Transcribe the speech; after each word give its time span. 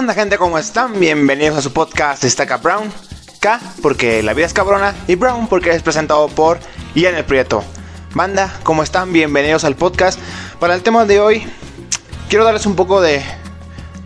onda 0.00 0.14
gente? 0.14 0.38
¿Cómo 0.38 0.56
están? 0.56 0.98
Bienvenidos 0.98 1.58
a 1.58 1.60
su 1.60 1.74
podcast 1.74 2.24
Stack 2.24 2.62
Brown. 2.62 2.90
K 3.38 3.60
porque 3.82 4.22
la 4.22 4.32
vida 4.32 4.46
es 4.46 4.54
cabrona 4.54 4.94
y 5.06 5.14
Brown 5.14 5.46
porque 5.46 5.72
es 5.72 5.82
presentado 5.82 6.26
por 6.28 6.58
Ian 6.94 7.16
el 7.16 7.24
Prieto. 7.26 7.62
Banda, 8.14 8.50
¿cómo 8.62 8.82
están? 8.82 9.12
Bienvenidos 9.12 9.64
al 9.64 9.76
podcast. 9.76 10.18
Para 10.58 10.74
el 10.74 10.82
tema 10.82 11.04
de 11.04 11.20
hoy, 11.20 11.46
quiero 12.30 12.46
darles 12.46 12.64
un 12.64 12.76
poco 12.76 13.02
de... 13.02 13.22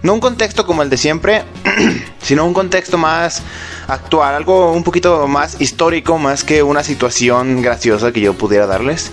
No 0.03 0.15
un 0.15 0.19
contexto 0.19 0.67
como 0.67 0.83
el 0.83 0.91
de 0.91 0.97
siempre, 0.97 1.45
sino 2.21 2.45
un 2.45 2.55
contexto 2.55 2.99
más 2.99 3.43
actual, 3.87 4.35
algo 4.35 4.73
un 4.73 4.83
poquito 4.83 5.29
más 5.29 5.61
histórico, 5.61 6.19
más 6.19 6.43
que 6.43 6.65
una 6.65 6.83
situación 6.83 7.63
graciosa 7.63 8.11
que 8.11 8.21
yo 8.21 8.35
pudiera 8.35 8.67
darles. 8.67 9.13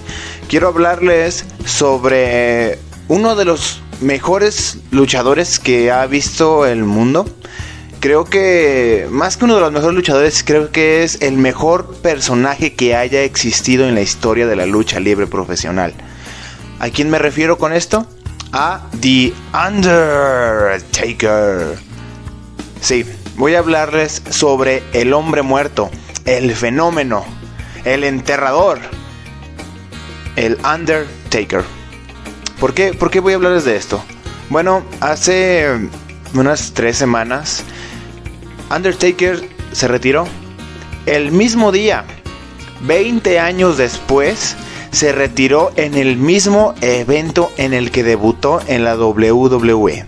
Quiero 0.50 0.70
hablarles 0.70 1.46
sobre 1.64 2.80
uno 3.08 3.36
de 3.36 3.46
los 3.46 3.84
mejores 4.02 4.80
luchadores 4.92 5.60
que 5.60 5.92
ha 5.92 6.06
visto 6.08 6.66
el 6.66 6.84
mundo. 6.84 7.30
Creo 8.00 8.26
que, 8.26 9.08
más 9.12 9.38
que 9.38 9.46
uno 9.46 9.54
de 9.56 9.62
los 9.62 9.72
mejores 9.72 9.96
luchadores, 9.96 10.44
creo 10.44 10.72
que 10.72 11.04
es 11.04 11.22
el 11.22 11.38
mejor 11.38 11.98
personaje 11.98 12.74
que 12.74 12.96
haya 12.96 13.22
existido 13.22 13.88
en 13.88 13.94
la 13.94 14.02
historia 14.02 14.48
de 14.48 14.56
la 14.56 14.66
lucha 14.66 15.00
libre 15.00 15.28
profesional. 15.28 15.94
¿A 16.80 16.90
quién 16.90 17.12
me 17.12 17.20
refiero 17.20 17.60
con 17.60 17.74
esto? 17.74 18.08
A 18.54 18.90
The 19.02 19.34
Undertaker. 19.68 21.78
Sí, 22.82 23.06
voy 23.36 23.54
a 23.54 23.60
hablarles 23.60 24.24
sobre 24.32 24.82
el 24.94 25.14
hombre 25.14 25.44
muerto, 25.44 25.92
el 26.26 26.56
fenómeno, 26.56 27.24
el 27.86 28.04
enterrador, 28.04 28.80
el 30.36 30.58
Undertaker. 30.66 31.64
¿Por 32.62 32.76
qué, 32.76 32.94
¿Por 32.94 33.10
qué 33.10 33.20
voy 33.20 33.34
a 33.34 33.38
hablarles 33.38 33.66
de 33.66 33.76
esto? 33.76 34.04
Bueno, 34.50 34.84
hace 35.00 35.66
unas 36.36 36.74
tres 36.76 36.96
semanas, 36.96 37.64
Undertaker 38.70 39.50
se 39.72 39.88
retiró. 39.88 40.28
El 41.08 41.32
mismo 41.32 41.72
día, 41.72 42.06
20 42.82 43.40
años 43.40 43.78
después, 43.78 44.56
se 44.92 45.12
retiró 45.12 45.72
en 45.76 45.96
el 45.96 46.18
mismo 46.18 46.76
evento 46.82 47.52
en 47.58 47.74
el 47.74 47.90
que 47.90 48.04
debutó 48.04 48.62
en 48.68 48.84
la 48.84 48.96
WWE. 48.96 50.06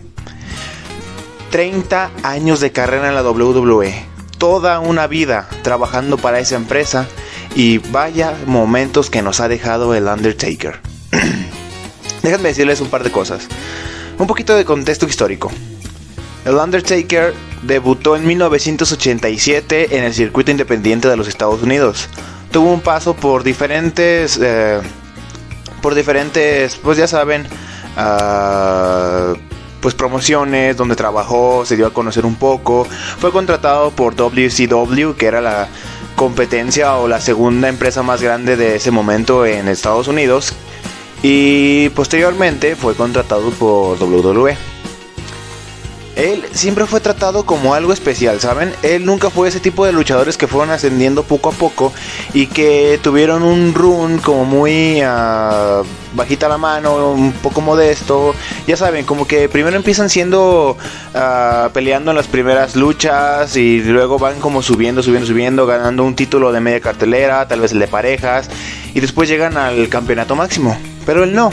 30 1.49 2.11
años 2.21 2.59
de 2.59 2.71
carrera 2.71 3.09
en 3.09 3.15
la 3.15 3.23
WWE. 3.23 4.05
Toda 4.37 4.79
una 4.79 5.07
vida 5.07 5.49
trabajando 5.63 6.19
para 6.19 6.39
esa 6.39 6.55
empresa. 6.55 7.07
Y 7.55 7.79
vaya 7.79 8.37
momentos 8.45 9.09
que 9.09 9.23
nos 9.23 9.39
ha 9.39 9.47
dejado 9.47 9.95
el 9.95 10.05
Undertaker. 10.05 10.79
Déjenme 12.23 12.49
decirles 12.49 12.79
un 12.79 12.87
par 12.87 13.03
de 13.03 13.11
cosas. 13.11 13.47
Un 14.17 14.27
poquito 14.27 14.55
de 14.55 14.63
contexto 14.63 15.05
histórico. 15.05 15.51
El 16.45 16.55
Undertaker 16.55 17.33
debutó 17.63 18.15
en 18.15 18.25
1987 18.25 19.97
en 19.97 20.05
el 20.05 20.13
circuito 20.13 20.49
independiente 20.49 21.09
de 21.09 21.17
los 21.17 21.27
Estados 21.27 21.61
Unidos. 21.61 22.07
Tuvo 22.51 22.71
un 22.71 22.79
paso 22.79 23.13
por 23.13 23.43
diferentes, 23.43 24.39
eh, 24.41 24.79
por 25.81 25.95
diferentes, 25.95 26.77
pues 26.77 26.97
ya 26.97 27.07
saben, 27.07 27.45
uh, 27.97 29.35
pues 29.81 29.93
promociones 29.93 30.77
donde 30.77 30.95
trabajó, 30.95 31.65
se 31.65 31.75
dio 31.75 31.87
a 31.87 31.93
conocer 31.93 32.25
un 32.25 32.35
poco. 32.35 32.87
Fue 33.19 33.33
contratado 33.33 33.91
por 33.91 34.15
WCW, 34.15 35.13
que 35.17 35.25
era 35.25 35.41
la 35.41 35.67
competencia 36.15 36.95
o 36.95 37.09
la 37.09 37.19
segunda 37.19 37.67
empresa 37.67 38.01
más 38.01 38.21
grande 38.21 38.55
de 38.55 38.77
ese 38.77 38.91
momento 38.91 39.45
en 39.45 39.67
Estados 39.67 40.07
Unidos, 40.07 40.53
y 41.23 41.89
posteriormente 41.89 42.75
fue 42.75 42.93
contratado 42.93 43.49
por 43.51 43.97
WWE. 43.97 44.55
Él 46.15 46.43
siempre 46.51 46.85
fue 46.85 46.99
tratado 46.99 47.43
como 47.43 47.73
algo 47.73 47.91
especial, 47.91 48.39
¿saben? 48.39 48.71
Él 48.83 49.03
nunca 49.03 49.31
fue 49.31 49.47
ese 49.47 49.59
tipo 49.59 49.83
de 49.83 49.93
luchadores 49.93 50.37
que 50.37 50.45
fueron 50.45 50.69
ascendiendo 50.69 51.23
poco 51.23 51.49
a 51.49 51.53
poco 51.53 51.91
y 52.35 52.45
que 52.45 52.99
tuvieron 53.01 53.41
un 53.41 53.73
run 53.73 54.19
como 54.19 54.45
muy 54.45 55.01
uh, 55.01 55.83
bajita 56.13 56.47
la 56.47 56.59
mano, 56.59 57.13
un 57.13 57.31
poco 57.31 57.61
modesto. 57.61 58.35
Ya 58.67 58.77
saben, 58.77 59.05
como 59.05 59.25
que 59.25 59.49
primero 59.49 59.75
empiezan 59.75 60.07
siendo 60.07 60.77
uh, 61.15 61.69
peleando 61.73 62.11
en 62.11 62.17
las 62.17 62.27
primeras 62.27 62.75
luchas 62.75 63.55
y 63.55 63.81
luego 63.81 64.19
van 64.19 64.39
como 64.39 64.61
subiendo, 64.61 65.01
subiendo, 65.01 65.25
subiendo, 65.25 65.65
ganando 65.65 66.03
un 66.03 66.15
título 66.15 66.51
de 66.51 66.59
media 66.59 66.79
cartelera, 66.79 67.47
tal 67.47 67.61
vez 67.61 67.71
el 67.71 67.79
de 67.79 67.87
parejas, 67.87 68.51
y 68.93 68.99
después 68.99 69.29
llegan 69.29 69.57
al 69.57 69.89
campeonato 69.89 70.35
máximo. 70.35 70.77
Pero 71.05 71.23
él 71.23 71.33
no. 71.33 71.51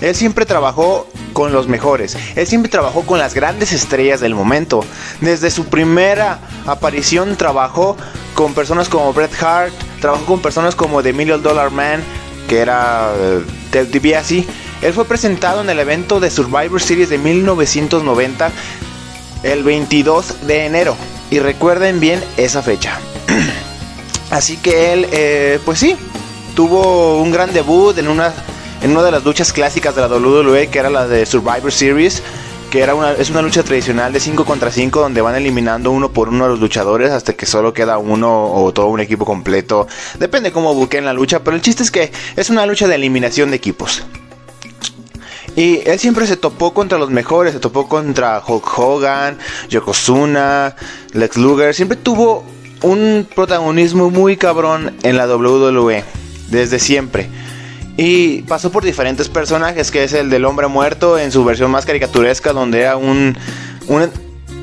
Él 0.00 0.14
siempre 0.14 0.46
trabajó 0.46 1.06
con 1.32 1.52
los 1.52 1.68
mejores. 1.68 2.16
Él 2.34 2.46
siempre 2.46 2.70
trabajó 2.70 3.02
con 3.02 3.18
las 3.18 3.34
grandes 3.34 3.72
estrellas 3.72 4.20
del 4.20 4.34
momento. 4.34 4.84
Desde 5.20 5.50
su 5.50 5.66
primera 5.66 6.40
aparición 6.66 7.36
trabajó 7.36 7.96
con 8.34 8.54
personas 8.54 8.88
como 8.88 9.12
Bret 9.12 9.32
Hart, 9.42 9.74
trabajó 10.00 10.24
con 10.24 10.40
personas 10.40 10.74
como 10.74 11.02
The 11.02 11.12
Million 11.12 11.42
Dollar 11.42 11.70
Man, 11.70 12.02
que 12.48 12.60
era 12.60 13.12
uh, 13.12 13.42
Ted 13.70 13.88
DiBiase. 13.88 14.46
Él 14.80 14.92
fue 14.94 15.04
presentado 15.04 15.60
en 15.60 15.68
el 15.68 15.78
evento 15.78 16.20
de 16.20 16.30
Survivor 16.30 16.80
Series 16.80 17.10
de 17.10 17.18
1990 17.18 18.50
el 19.42 19.62
22 19.62 20.46
de 20.46 20.64
enero. 20.64 20.96
Y 21.30 21.38
recuerden 21.38 22.00
bien 22.00 22.22
esa 22.38 22.62
fecha. 22.62 22.98
Así 24.30 24.56
que 24.56 24.92
él, 24.92 25.06
eh, 25.12 25.60
pues 25.64 25.78
sí, 25.78 25.96
tuvo 26.54 27.20
un 27.20 27.30
gran 27.30 27.52
debut 27.52 27.96
en 27.98 28.08
una 28.08 28.32
en 28.82 28.92
una 28.92 29.02
de 29.02 29.10
las 29.10 29.24
luchas 29.24 29.52
clásicas 29.52 29.94
de 29.94 30.00
la 30.00 30.08
WWE, 30.08 30.68
que 30.68 30.78
era 30.78 30.90
la 30.90 31.06
de 31.06 31.26
Survivor 31.26 31.70
Series, 31.70 32.22
que 32.70 32.80
era 32.80 32.94
una, 32.94 33.12
es 33.12 33.30
una 33.30 33.42
lucha 33.42 33.62
tradicional 33.62 34.12
de 34.12 34.20
5 34.20 34.44
contra 34.44 34.70
5 34.70 35.00
donde 35.00 35.20
van 35.20 35.34
eliminando 35.34 35.90
uno 35.90 36.12
por 36.12 36.28
uno 36.28 36.44
a 36.44 36.48
los 36.48 36.60
luchadores 36.60 37.10
hasta 37.10 37.32
que 37.32 37.44
solo 37.44 37.74
queda 37.74 37.98
uno 37.98 38.52
o 38.52 38.72
todo 38.72 38.86
un 38.86 39.00
equipo 39.00 39.24
completo. 39.24 39.88
Depende 40.18 40.52
cómo 40.52 40.72
busquen 40.74 41.04
la 41.04 41.12
lucha, 41.12 41.42
pero 41.42 41.56
el 41.56 41.62
chiste 41.62 41.82
es 41.82 41.90
que 41.90 42.12
es 42.36 42.48
una 42.48 42.64
lucha 42.66 42.86
de 42.86 42.94
eliminación 42.94 43.50
de 43.50 43.56
equipos. 43.56 44.02
Y 45.56 45.80
él 45.84 45.98
siempre 45.98 46.26
se 46.26 46.36
topó 46.36 46.72
contra 46.72 46.96
los 46.96 47.10
mejores, 47.10 47.52
se 47.52 47.58
topó 47.58 47.88
contra 47.88 48.40
Hulk 48.46 48.78
Hogan, 48.78 49.38
Yokozuna, 49.68 50.76
Lex 51.12 51.36
Luger, 51.36 51.74
siempre 51.74 51.98
tuvo 51.98 52.44
un 52.82 53.26
protagonismo 53.34 54.10
muy 54.10 54.36
cabrón 54.36 54.96
en 55.02 55.16
la 55.16 55.26
WWE, 55.26 56.04
desde 56.48 56.78
siempre. 56.78 57.28
Y 58.02 58.40
pasó 58.44 58.72
por 58.72 58.82
diferentes 58.82 59.28
personajes, 59.28 59.90
que 59.90 60.04
es 60.04 60.14
el 60.14 60.30
del 60.30 60.46
hombre 60.46 60.68
muerto 60.68 61.18
en 61.18 61.30
su 61.30 61.44
versión 61.44 61.70
más 61.70 61.84
caricaturesca, 61.84 62.54
donde 62.54 62.80
era 62.80 62.96
un... 62.96 63.36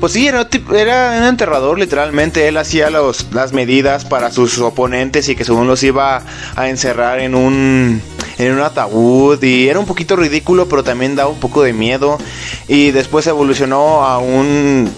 pues 0.00 0.12
sí, 0.12 0.26
era, 0.26 0.48
era, 0.74 1.18
un 1.18 1.24
enterrador 1.24 1.78
literalmente. 1.78 2.48
Él 2.48 2.56
hacía 2.56 2.90
los, 2.90 3.26
las 3.32 3.52
medidas 3.52 4.04
para 4.04 4.32
sus 4.32 4.58
oponentes 4.58 5.28
y 5.28 5.36
que 5.36 5.44
según 5.44 5.68
los 5.68 5.84
iba 5.84 6.20
a 6.56 6.68
encerrar 6.68 7.20
en 7.20 7.36
un, 7.36 8.02
en 8.38 8.52
un 8.52 8.60
ataúd. 8.60 9.40
Y 9.40 9.68
era 9.68 9.78
un 9.78 9.86
poquito 9.86 10.16
ridículo, 10.16 10.68
pero 10.68 10.82
también 10.82 11.14
daba 11.14 11.30
un 11.30 11.38
poco 11.38 11.62
de 11.62 11.72
miedo. 11.72 12.18
Y 12.66 12.90
después 12.90 13.24
evolucionó 13.28 14.04
a 14.04 14.18
un 14.18 14.90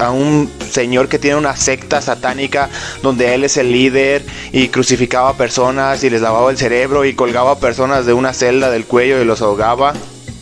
a 0.00 0.10
un 0.10 0.50
señor 0.70 1.08
que 1.08 1.18
tiene 1.18 1.36
una 1.36 1.56
secta 1.56 2.00
satánica 2.00 2.70
donde 3.02 3.34
él 3.34 3.44
es 3.44 3.56
el 3.56 3.70
líder 3.70 4.24
y 4.50 4.68
crucificaba 4.68 5.36
personas 5.36 6.02
y 6.02 6.10
les 6.10 6.22
lavaba 6.22 6.50
el 6.50 6.58
cerebro 6.58 7.04
y 7.04 7.14
colgaba 7.14 7.58
personas 7.58 8.06
de 8.06 8.12
una 8.12 8.32
celda 8.32 8.70
del 8.70 8.86
cuello 8.86 9.20
y 9.20 9.24
los 9.24 9.42
ahogaba. 9.42 9.92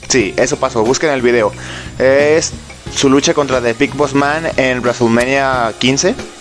Sí, 0.08 0.32
eso 0.36 0.56
pasó, 0.56 0.84
busquen 0.84 1.10
el 1.10 1.22
video. 1.22 1.52
Es 1.98 2.52
su 2.94 3.10
lucha 3.10 3.34
contra 3.34 3.60
The 3.60 3.74
Big 3.74 3.94
Boss 3.94 4.14
Man 4.14 4.46
en 4.56 4.80
WrestleMania 4.80 5.74
15 5.78 6.37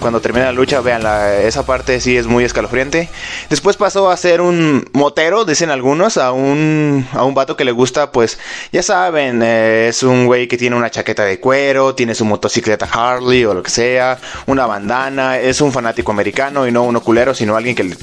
cuando 0.00 0.20
termina 0.20 0.46
la 0.46 0.52
lucha, 0.52 0.80
vean, 0.80 1.02
esa 1.44 1.64
parte 1.64 2.00
sí 2.00 2.16
es 2.16 2.26
muy 2.26 2.44
escalofriante. 2.44 3.08
Después 3.48 3.76
pasó 3.76 4.10
a 4.10 4.16
ser 4.16 4.40
un 4.40 4.88
motero, 4.92 5.44
dicen 5.44 5.70
algunos, 5.70 6.16
a 6.16 6.32
un, 6.32 7.06
a 7.12 7.24
un 7.24 7.34
vato 7.34 7.56
que 7.56 7.64
le 7.64 7.72
gusta, 7.72 8.10
pues, 8.10 8.38
ya 8.72 8.82
saben, 8.82 9.42
eh, 9.42 9.88
es 9.88 10.02
un 10.02 10.26
güey 10.26 10.48
que 10.48 10.56
tiene 10.56 10.76
una 10.76 10.90
chaqueta 10.90 11.24
de 11.24 11.38
cuero, 11.38 11.94
tiene 11.94 12.14
su 12.14 12.24
motocicleta 12.24 12.88
Harley 12.90 13.44
o 13.44 13.54
lo 13.54 13.62
que 13.62 13.70
sea, 13.70 14.18
una 14.46 14.66
bandana, 14.66 15.38
es 15.38 15.60
un 15.60 15.72
fanático 15.72 16.10
americano 16.12 16.66
y 16.66 16.72
no 16.72 16.82
un 16.82 16.98
culero, 17.00 17.34
sino 17.34 17.56
alguien 17.56 17.76
que 17.76 17.94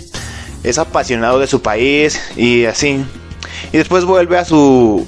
es 0.64 0.78
apasionado 0.78 1.40
de 1.40 1.48
su 1.48 1.62
país 1.62 2.22
y 2.38 2.66
así. 2.66 3.04
Y 3.74 3.78
después 3.78 4.06
vuelve 4.06 4.38
a 4.38 4.46
su 4.46 5.06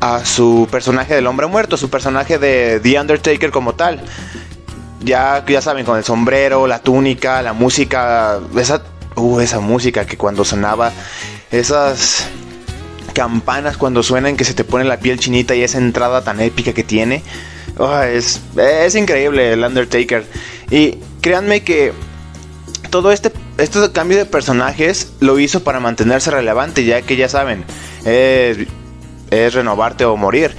a 0.00 0.22
su 0.26 0.68
personaje 0.70 1.14
del 1.14 1.26
hombre 1.26 1.46
muerto, 1.46 1.78
su 1.78 1.88
personaje 1.88 2.38
de 2.38 2.78
The 2.82 3.00
Undertaker 3.00 3.50
como 3.50 3.74
tal 3.74 4.02
ya, 5.04 5.44
ya 5.46 5.60
saben, 5.60 5.84
con 5.84 5.98
el 5.98 6.04
sombrero, 6.04 6.66
la 6.66 6.80
túnica, 6.80 7.42
la 7.42 7.52
música, 7.52 8.40
esa, 8.56 8.82
uh, 9.16 9.40
esa 9.40 9.60
música 9.60 10.06
que 10.06 10.16
cuando 10.16 10.44
sonaba, 10.44 10.92
esas 11.50 12.26
campanas 13.14 13.76
cuando 13.76 14.02
suenan 14.02 14.36
que 14.36 14.44
se 14.44 14.54
te 14.54 14.64
pone 14.64 14.84
la 14.84 14.98
piel 14.98 15.18
chinita 15.18 15.54
y 15.54 15.62
esa 15.62 15.78
entrada 15.78 16.22
tan 16.22 16.40
épica 16.40 16.72
que 16.72 16.82
tiene. 16.82 17.22
Oh, 17.78 18.00
es, 18.00 18.40
es 18.56 18.94
increíble 18.94 19.52
el 19.52 19.64
Undertaker. 19.64 20.24
Y 20.70 20.98
créanme 21.20 21.62
que 21.62 21.92
todo 22.90 23.12
este, 23.12 23.32
este 23.58 23.90
cambio 23.92 24.18
de 24.18 24.26
personajes 24.26 25.12
lo 25.20 25.38
hizo 25.38 25.64
para 25.64 25.80
mantenerse 25.80 26.30
relevante, 26.30 26.84
ya 26.84 27.02
que 27.02 27.16
ya 27.16 27.28
saben, 27.28 27.64
es 28.04 29.54
renovarte 29.54 30.04
o 30.04 30.16
morir. 30.16 30.54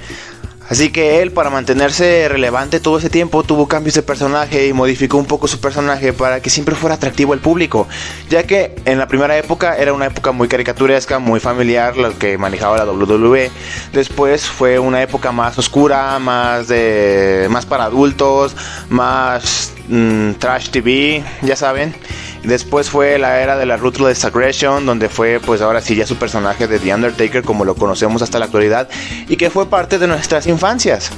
Así 0.68 0.90
que 0.90 1.22
él, 1.22 1.32
para 1.32 1.50
mantenerse 1.50 2.28
relevante 2.28 2.80
todo 2.80 2.98
ese 2.98 3.08
tiempo, 3.08 3.44
tuvo 3.44 3.68
cambios 3.68 3.94
de 3.94 4.02
personaje 4.02 4.66
y 4.66 4.72
modificó 4.72 5.16
un 5.16 5.26
poco 5.26 5.46
su 5.46 5.60
personaje 5.60 6.12
para 6.12 6.40
que 6.40 6.50
siempre 6.50 6.74
fuera 6.74 6.96
atractivo 6.96 7.32
al 7.32 7.38
público. 7.38 7.86
Ya 8.28 8.42
que 8.44 8.74
en 8.84 8.98
la 8.98 9.06
primera 9.06 9.36
época 9.38 9.76
era 9.76 9.92
una 9.92 10.06
época 10.06 10.32
muy 10.32 10.48
caricaturesca, 10.48 11.18
muy 11.18 11.38
familiar, 11.38 11.96
lo 11.96 12.18
que 12.18 12.36
manejaba 12.36 12.78
la 12.78 12.90
WWE. 12.90 13.50
Después 13.92 14.46
fue 14.46 14.78
una 14.78 15.02
época 15.02 15.30
más 15.30 15.56
oscura, 15.58 16.18
más 16.18 16.68
de 16.68 17.46
más 17.50 17.64
para 17.64 17.84
adultos, 17.84 18.56
más 18.88 19.72
mm, 19.88 20.32
trash 20.34 20.70
TV, 20.70 21.22
ya 21.42 21.56
saben. 21.56 21.94
Después 22.42 22.90
fue 22.90 23.18
la 23.18 23.40
era 23.40 23.56
de 23.56 23.66
la 23.66 23.76
Ruthless 23.76 24.24
Aggression, 24.24 24.86
donde 24.86 25.08
fue 25.08 25.40
pues 25.44 25.60
ahora 25.60 25.80
sí 25.80 25.96
ya 25.96 26.06
su 26.06 26.16
personaje 26.16 26.68
de 26.68 26.78
The 26.78 26.94
Undertaker 26.94 27.42
como 27.42 27.64
lo 27.64 27.74
conocemos 27.74 28.22
hasta 28.22 28.38
la 28.38 28.44
actualidad 28.44 28.88
y 29.28 29.36
que 29.36 29.50
fue 29.50 29.66
parte 29.66 29.98
de 29.98 30.06
nuestras 30.06 30.46
infancias 30.46 31.10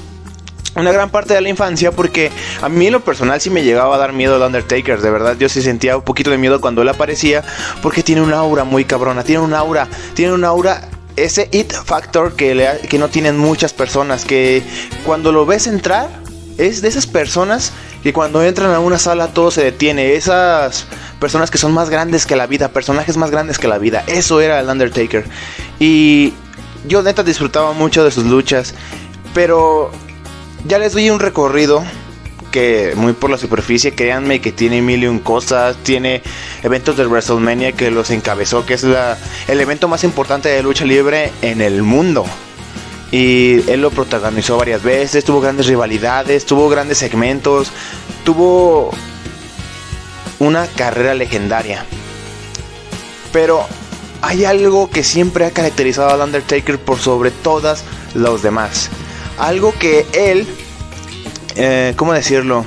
una 0.76 0.92
gran 0.92 1.10
parte 1.10 1.34
de 1.34 1.40
la 1.40 1.48
infancia 1.48 1.92
porque 1.92 2.30
a 2.62 2.68
mí 2.68 2.86
en 2.86 2.92
lo 2.92 3.00
personal 3.00 3.40
sí 3.40 3.50
me 3.50 3.62
llegaba 3.62 3.96
a 3.96 3.98
dar 3.98 4.12
miedo 4.12 4.36
el 4.36 4.42
Undertaker, 4.42 5.00
de 5.00 5.10
verdad 5.10 5.36
yo 5.38 5.48
sí 5.48 5.60
sentía 5.62 5.96
un 5.96 6.02
poquito 6.02 6.30
de 6.30 6.38
miedo 6.38 6.60
cuando 6.60 6.82
él 6.82 6.88
aparecía 6.88 7.42
porque 7.82 8.02
tiene 8.02 8.20
un 8.20 8.32
aura 8.32 8.64
muy 8.64 8.84
cabrona, 8.84 9.24
tiene 9.24 9.42
un 9.42 9.54
aura, 9.54 9.88
tiene 10.14 10.32
un 10.32 10.44
aura 10.44 10.88
ese 11.16 11.48
it 11.52 11.72
factor 11.72 12.36
que, 12.36 12.80
que 12.88 12.98
no 12.98 13.08
tienen 13.08 13.36
muchas 13.36 13.72
personas, 13.72 14.24
que 14.24 14.62
cuando 15.04 15.32
lo 15.32 15.46
ves 15.46 15.66
entrar 15.66 16.08
es 16.58 16.82
de 16.82 16.88
esas 16.88 17.06
personas 17.06 17.72
que 18.02 18.12
cuando 18.12 18.42
entran 18.42 18.72
a 18.72 18.80
una 18.80 18.98
sala 18.98 19.28
todo 19.28 19.50
se 19.50 19.62
detiene, 19.62 20.14
esas 20.14 20.86
personas 21.20 21.50
que 21.50 21.58
son 21.58 21.72
más 21.72 21.88
grandes 21.88 22.26
que 22.26 22.36
la 22.36 22.46
vida, 22.46 22.68
personajes 22.68 23.16
más 23.16 23.30
grandes 23.30 23.58
que 23.58 23.68
la 23.68 23.78
vida. 23.78 24.04
Eso 24.06 24.40
era 24.40 24.60
el 24.60 24.68
Undertaker. 24.68 25.24
Y 25.78 26.34
yo 26.86 27.02
neta 27.02 27.22
disfrutaba 27.22 27.72
mucho 27.72 28.04
de 28.04 28.10
sus 28.10 28.24
luchas, 28.24 28.74
pero 29.34 29.90
ya 30.66 30.78
les 30.78 30.92
doy 30.92 31.10
un 31.10 31.20
recorrido 31.20 31.82
que 32.50 32.94
muy 32.96 33.12
por 33.12 33.30
la 33.30 33.38
superficie, 33.38 33.94
créanme 33.94 34.40
que 34.40 34.52
tiene 34.52 34.80
mil 34.80 35.22
cosas, 35.22 35.76
tiene 35.82 36.22
eventos 36.62 36.96
de 36.96 37.06
WrestleMania 37.06 37.72
que 37.72 37.90
los 37.90 38.10
encabezó, 38.10 38.64
que 38.64 38.74
es 38.74 38.84
el 38.84 39.60
evento 39.60 39.86
más 39.86 40.02
importante 40.02 40.48
de 40.48 40.62
lucha 40.62 40.84
libre 40.84 41.30
en 41.42 41.60
el 41.60 41.82
mundo. 41.82 42.24
Y 43.10 43.68
él 43.70 43.80
lo 43.80 43.90
protagonizó 43.90 44.58
varias 44.58 44.82
veces, 44.82 45.24
tuvo 45.24 45.40
grandes 45.40 45.66
rivalidades, 45.66 46.44
tuvo 46.44 46.68
grandes 46.68 46.98
segmentos, 46.98 47.72
tuvo 48.24 48.90
una 50.38 50.66
carrera 50.66 51.14
legendaria. 51.14 51.86
Pero 53.32 53.66
hay 54.20 54.44
algo 54.44 54.90
que 54.90 55.02
siempre 55.02 55.46
ha 55.46 55.50
caracterizado 55.50 56.10
al 56.10 56.20
Undertaker 56.20 56.78
por 56.78 56.98
sobre 56.98 57.30
todas 57.30 57.84
los 58.14 58.42
demás. 58.42 58.90
Algo 59.38 59.72
que 59.78 60.06
él, 60.12 60.46
eh, 61.56 61.94
¿cómo 61.96 62.12
decirlo? 62.12 62.66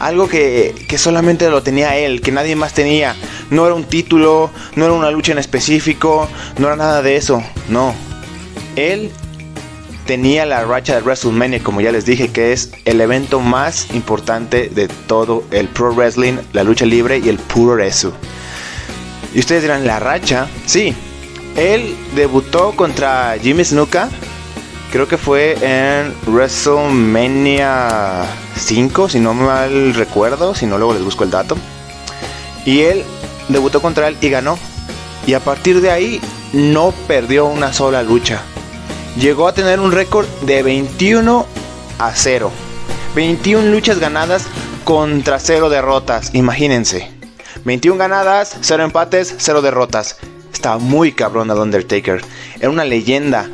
Algo 0.00 0.28
que, 0.28 0.84
que 0.88 0.98
solamente 0.98 1.48
lo 1.48 1.62
tenía 1.62 1.96
él, 1.96 2.20
que 2.20 2.32
nadie 2.32 2.56
más 2.56 2.74
tenía. 2.74 3.14
No 3.50 3.64
era 3.64 3.74
un 3.74 3.84
título, 3.84 4.50
no 4.74 4.84
era 4.84 4.94
una 4.94 5.10
lucha 5.10 5.32
en 5.32 5.38
específico, 5.38 6.28
no 6.58 6.66
era 6.66 6.76
nada 6.76 7.02
de 7.02 7.16
eso. 7.16 7.42
No. 7.68 7.94
Él 8.74 9.12
tenía 10.06 10.46
la 10.46 10.64
racha 10.64 10.94
de 10.94 11.02
WrestleMania, 11.02 11.62
como 11.62 11.80
ya 11.80 11.92
les 11.92 12.04
dije, 12.04 12.28
que 12.28 12.52
es 12.52 12.70
el 12.84 13.00
evento 13.00 13.40
más 13.40 13.92
importante 13.94 14.68
de 14.68 14.88
todo 14.88 15.44
el 15.50 15.68
pro 15.68 15.94
wrestling, 15.94 16.38
la 16.52 16.64
lucha 16.64 16.86
libre 16.86 17.18
y 17.18 17.28
el 17.28 17.38
puro 17.38 17.76
resu. 17.76 18.12
Y 19.34 19.40
ustedes 19.40 19.62
dirán, 19.62 19.86
¿la 19.86 19.98
racha? 19.98 20.48
Sí, 20.66 20.94
él 21.56 21.94
debutó 22.14 22.72
contra 22.72 23.36
Jimmy 23.40 23.64
Snuka, 23.64 24.08
creo 24.90 25.08
que 25.08 25.16
fue 25.16 25.56
en 25.62 26.14
WrestleMania 26.26 28.26
5, 28.56 29.08
si 29.08 29.20
no 29.20 29.34
mal 29.34 29.94
recuerdo, 29.94 30.54
si 30.54 30.66
no 30.66 30.78
luego 30.78 30.94
les 30.94 31.04
busco 31.04 31.24
el 31.24 31.30
dato. 31.30 31.56
Y 32.64 32.82
él 32.82 33.02
debutó 33.48 33.80
contra 33.80 34.08
él 34.08 34.16
y 34.20 34.28
ganó. 34.28 34.58
Y 35.26 35.34
a 35.34 35.40
partir 35.40 35.80
de 35.80 35.90
ahí 35.90 36.20
no 36.52 36.92
perdió 37.06 37.46
una 37.46 37.72
sola 37.72 38.02
lucha 38.02 38.42
llegó 39.16 39.48
a 39.48 39.54
tener 39.54 39.80
un 39.80 39.92
récord 39.92 40.26
de 40.42 40.62
21 40.62 41.46
a 41.98 42.12
0. 42.14 42.50
21 43.14 43.70
luchas 43.70 43.98
ganadas 43.98 44.46
contra 44.84 45.38
0 45.38 45.68
derrotas, 45.68 46.34
imagínense. 46.34 47.10
21 47.64 47.98
ganadas, 47.98 48.56
0 48.60 48.84
empates, 48.84 49.34
0 49.38 49.62
derrotas. 49.62 50.16
Estaba 50.52 50.78
muy 50.78 51.12
cabrón 51.12 51.50
el 51.50 51.58
Undertaker. 51.58 52.22
Era 52.58 52.70
una 52.70 52.84
leyenda. 52.84 53.48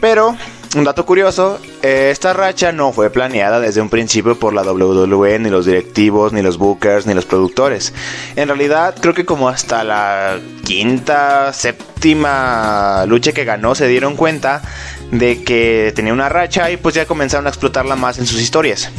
Pero 0.00 0.36
un 0.76 0.84
dato 0.84 1.06
curioso, 1.06 1.58
esta 1.82 2.32
racha 2.32 2.70
no 2.70 2.92
fue 2.92 3.10
planeada 3.10 3.60
desde 3.60 3.80
un 3.80 3.88
principio 3.88 4.38
por 4.38 4.52
la 4.52 4.62
WWE, 4.62 5.38
ni 5.38 5.50
los 5.50 5.66
directivos, 5.66 6.32
ni 6.32 6.42
los 6.42 6.58
bookers, 6.58 7.06
ni 7.06 7.14
los 7.14 7.24
productores. 7.24 7.92
En 8.36 8.48
realidad, 8.48 8.94
creo 9.00 9.14
que 9.14 9.24
como 9.24 9.48
hasta 9.48 9.84
la 9.84 10.38
quinta, 10.64 11.52
séptima 11.52 13.04
lucha 13.06 13.32
que 13.32 13.44
ganó 13.44 13.74
se 13.74 13.88
dieron 13.88 14.16
cuenta 14.16 14.62
de 15.10 15.42
que 15.44 15.92
tenía 15.96 16.12
una 16.12 16.28
racha 16.28 16.70
y 16.70 16.76
pues 16.76 16.94
ya 16.94 17.06
comenzaron 17.06 17.46
a 17.46 17.50
explotarla 17.50 17.96
más 17.96 18.18
en 18.18 18.26
sus 18.26 18.40
historias. 18.40 18.90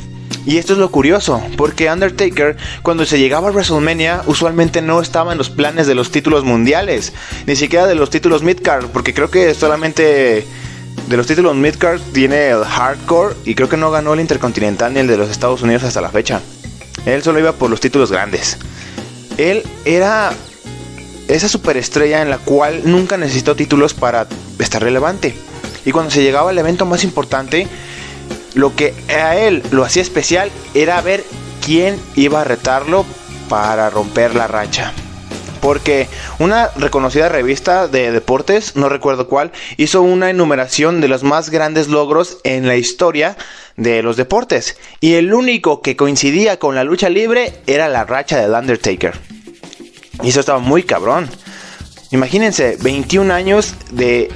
Y 0.45 0.57
esto 0.57 0.73
es 0.73 0.79
lo 0.79 0.89
curioso, 0.91 1.41
porque 1.57 1.91
Undertaker 1.91 2.55
cuando 2.81 3.05
se 3.05 3.19
llegaba 3.19 3.49
a 3.49 3.51
WrestleMania 3.51 4.23
usualmente 4.27 4.81
no 4.81 5.01
estaba 5.01 5.33
en 5.33 5.37
los 5.37 5.49
planes 5.49 5.87
de 5.87 5.95
los 5.95 6.09
títulos 6.09 6.45
mundiales, 6.45 7.13
ni 7.45 7.55
siquiera 7.57 7.85
de 7.85 7.95
los 7.95 8.09
títulos 8.09 8.43
midcard, 8.43 8.87
porque 8.87 9.13
creo 9.13 9.29
que 9.29 9.53
solamente 9.53 10.47
de 11.07 11.17
los 11.17 11.27
títulos 11.27 11.55
midcard 11.55 12.01
tiene 12.13 12.49
el 12.49 12.63
Hardcore 12.63 13.35
y 13.45 13.55
creo 13.55 13.69
que 13.69 13.77
no 13.77 13.91
ganó 13.91 14.13
el 14.13 14.19
Intercontinental 14.19 14.93
ni 14.93 14.99
el 14.99 15.07
de 15.07 15.17
los 15.17 15.29
Estados 15.29 15.61
Unidos 15.61 15.83
hasta 15.83 16.01
la 16.01 16.09
fecha. 16.09 16.41
Él 17.05 17.23
solo 17.23 17.39
iba 17.39 17.53
por 17.53 17.69
los 17.69 17.79
títulos 17.79 18.11
grandes. 18.11 18.57
Él 19.37 19.63
era 19.85 20.33
esa 21.27 21.47
superestrella 21.47 22.21
en 22.21 22.29
la 22.29 22.37
cual 22.37 22.81
nunca 22.85 23.17
necesitó 23.17 23.55
títulos 23.55 23.93
para 23.93 24.27
estar 24.59 24.81
relevante. 24.81 25.35
Y 25.85 25.91
cuando 25.91 26.11
se 26.11 26.21
llegaba 26.21 26.49
al 26.49 26.57
evento 26.57 26.85
más 26.85 27.03
importante, 27.03 27.67
lo 28.53 28.75
que 28.75 28.93
a 29.09 29.37
él 29.37 29.63
lo 29.71 29.85
hacía 29.85 30.01
especial 30.01 30.51
era 30.73 30.99
ver 31.01 31.23
quién 31.65 31.99
iba 32.15 32.41
a 32.41 32.43
retarlo 32.43 33.05
para 33.47 33.89
romper 33.89 34.35
la 34.35 34.47
racha. 34.47 34.93
Porque 35.61 36.07
una 36.39 36.69
reconocida 36.75 37.29
revista 37.29 37.87
de 37.87 38.11
deportes, 38.11 38.75
no 38.75 38.89
recuerdo 38.89 39.27
cuál, 39.27 39.51
hizo 39.77 40.01
una 40.01 40.29
enumeración 40.29 41.01
de 41.01 41.07
los 41.07 41.23
más 41.23 41.49
grandes 41.49 41.87
logros 41.87 42.37
en 42.43 42.67
la 42.67 42.75
historia 42.75 43.37
de 43.75 44.01
los 44.03 44.17
deportes. 44.17 44.77
Y 44.99 45.13
el 45.13 45.33
único 45.33 45.81
que 45.81 45.95
coincidía 45.95 46.57
con 46.57 46.75
la 46.75 46.83
lucha 46.83 47.09
libre 47.09 47.61
era 47.67 47.89
la 47.89 48.05
racha 48.05 48.39
del 48.39 48.51
Undertaker. 48.51 49.13
Y 50.23 50.29
eso 50.29 50.39
estaba 50.39 50.59
muy 50.59 50.83
cabrón. 50.83 51.29
Imagínense, 52.11 52.77
21 52.81 53.33
años 53.33 53.75
de 53.91 54.29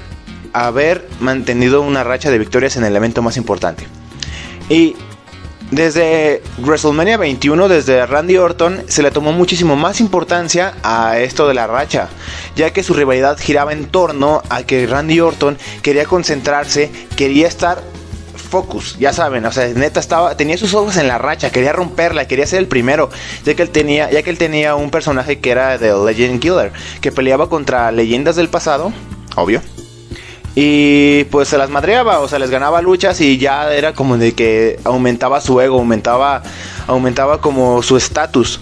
haber 0.54 1.08
mantenido 1.20 1.82
una 1.82 2.04
racha 2.04 2.30
de 2.30 2.38
victorias 2.38 2.76
en 2.76 2.84
el 2.84 2.96
evento 2.96 3.22
más 3.22 3.38
importante. 3.38 3.86
Y 4.70 4.96
desde 5.72 6.44
WrestleMania 6.60 7.18
21, 7.18 7.70
desde 7.70 8.06
Randy 8.06 8.38
Orton, 8.38 8.84
se 8.88 9.02
le 9.02 9.10
tomó 9.10 9.32
muchísimo 9.32 9.76
más 9.76 10.02
importancia 10.02 10.74
a 10.84 11.18
esto 11.20 11.48
de 11.48 11.54
la 11.54 11.66
racha, 11.66 12.10
ya 12.56 12.72
que 12.72 12.84
su 12.84 12.94
rivalidad 12.94 13.40
giraba 13.40 13.72
en 13.72 13.86
torno 13.86 14.44
a 14.50 14.64
que 14.64 14.86
Randy 14.86 15.22
Orton 15.22 15.58
quería 15.82 16.06
concentrarse, 16.06 16.92
quería 17.16 17.48
estar 17.48 17.82
focus, 18.36 18.98
ya 19.00 19.14
saben, 19.14 19.46
o 19.46 19.52
sea, 19.52 19.68
neta 19.70 20.02
estaba, 20.02 20.36
tenía 20.36 20.58
sus 20.58 20.74
ojos 20.74 20.98
en 20.98 21.08
la 21.08 21.18
racha, 21.18 21.52
quería 21.52 21.72
romperla, 21.72 22.28
quería 22.28 22.46
ser 22.46 22.60
el 22.60 22.68
primero, 22.68 23.10
ya 23.46 23.56
que 23.56 23.64
él 23.64 23.70
tenía, 23.70 24.12
ya 24.12 24.24
que 24.24 24.30
él 24.30 24.38
tenía 24.38 24.76
un 24.76 24.92
personaje 24.92 25.40
que 25.40 25.52
era 25.52 25.80
The 25.80 25.94
Legend 25.94 26.42
Killer, 26.42 26.74
que 27.00 27.14
peleaba 27.14 27.48
contra 27.48 27.94
leyendas 27.94 28.36
del 28.36 28.50
pasado, 28.50 28.92
obvio, 29.38 29.62
y 30.56 31.24
pues 31.26 31.48
se 31.48 31.58
las 31.58 31.70
madreaba, 31.70 32.20
o 32.20 32.28
sea, 32.28 32.40
les 32.40 32.50
ganaba 32.50 32.82
luchas 32.82 33.22
y 33.22 33.38
ya 33.38 33.74
era 33.74 33.94
como 33.94 34.18
de 34.18 34.34
que 34.34 34.80
aumentaba 34.84 35.40
su 35.40 35.62
ego, 35.62 35.80
aumentaba, 35.80 36.44
aumentaba 36.88 37.40
como 37.40 37.82
su 37.84 37.98
estatus. 37.98 38.60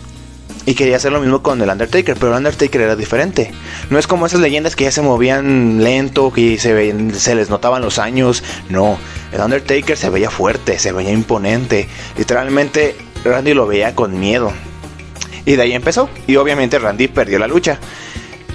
Y 0.66 0.76
quería 0.76 0.98
hacer 0.98 1.12
lo 1.12 1.20
mismo 1.20 1.42
con 1.42 1.60
el 1.62 1.70
Undertaker, 1.70 2.16
pero 2.16 2.32
el 2.32 2.38
Undertaker 2.38 2.82
era 2.82 2.96
diferente. 2.96 3.52
No 3.90 3.98
es 3.98 4.06
como 4.06 4.28
esas 4.28 4.40
leyendas 4.40 4.76
que 4.76 4.84
ya 4.84 4.92
se 4.92 5.02
movían 5.02 5.84
lento, 5.84 6.32
que 6.32 6.60
se, 6.60 7.14
se 7.14 7.34
les 7.34 7.50
notaban 7.50 7.82
los 7.82 7.98
años. 7.98 8.44
No, 8.70 9.00
el 9.32 9.42
Undertaker 9.42 9.98
se 9.98 10.12
veía 10.12 10.30
fuerte, 10.30 10.78
se 10.78 10.92
veía 10.92 11.12
imponente. 11.12 11.90
Literalmente 12.18 12.96
Randy 13.24 13.56
lo 13.56 13.66
veía 13.66 13.96
con 13.96 14.20
miedo. 14.20 14.52
Y 15.46 15.56
de 15.56 15.64
ahí 15.64 15.74
empezó. 15.74 16.08
Y 16.28 16.36
obviamente 16.36 16.78
Randy 16.78 17.08
perdió 17.08 17.40
la 17.40 17.48
lucha. 17.48 17.80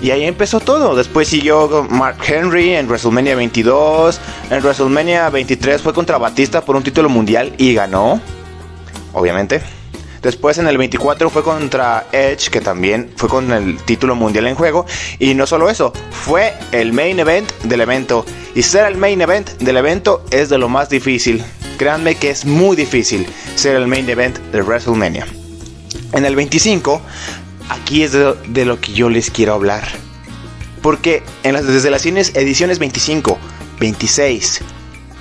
Y 0.03 0.11
ahí 0.11 0.25
empezó 0.25 0.61
todo. 0.61 0.95
Después 0.95 1.29
siguió 1.29 1.87
Mark 1.89 2.19
Henry 2.27 2.75
en 2.75 2.87
WrestleMania 2.87 3.37
22. 3.37 4.21
En 4.51 4.59
WrestleMania 4.61 5.31
23 5.31 5.81
fue 5.81 5.93
contra 5.95 6.19
Batista 6.19 6.61
por 6.63 6.77
un 6.77 6.83
título 6.83 7.09
mundial 7.09 7.55
y 7.59 7.75
ganó. 7.75 8.21
Obviamente. 9.13 9.63
Después 10.25 10.57
en 10.57 10.67
el 10.67 10.79
24 10.79 11.29
fue 11.29 11.43
contra 11.43 12.07
Edge, 12.11 12.49
que 12.49 12.63
también 12.63 13.13
fue 13.15 13.29
con 13.29 13.53
el 13.53 13.77
título 13.83 14.15
mundial 14.15 14.47
en 14.47 14.55
juego. 14.55 14.87
Y 15.19 15.35
no 15.35 15.47
solo 15.47 15.69
eso, 15.69 15.93
fue 16.11 16.55
el 16.73 16.95
main 16.95 17.19
event 17.21 17.53
del 17.65 17.83
evento. 17.83 18.25
Y 18.55 18.63
ser 18.63 18.87
el 18.87 18.97
main 18.97 19.21
event 19.21 19.51
del 19.59 19.77
evento 19.77 20.25
es 20.31 20.49
de 20.49 20.57
lo 20.57 20.71
más 20.71 20.89
difícil. 20.89 21.45
Créanme 21.77 22.15
que 22.15 22.31
es 22.31 22.47
muy 22.47 22.75
difícil 22.75 23.27
ser 23.55 23.77
el 23.77 23.87
main 23.87 24.09
event 24.09 24.39
de 24.51 24.63
WrestleMania. 24.63 25.27
En 26.15 26.25
el 26.25 26.37
25, 26.37 27.03
aquí 27.69 28.03
es 28.03 28.13
de, 28.13 28.65
lo 28.65 28.81
que 28.81 28.93
yo 28.93 29.09
les 29.09 29.31
quiero 29.31 29.55
hablar. 29.55 29.85
Porque 30.83 31.23
en 31.43 31.55
las, 31.55 31.67
desde 31.67 31.91
las 31.91 32.05
ediciones 32.05 32.79
25, 32.79 33.39
26, 33.81 34.61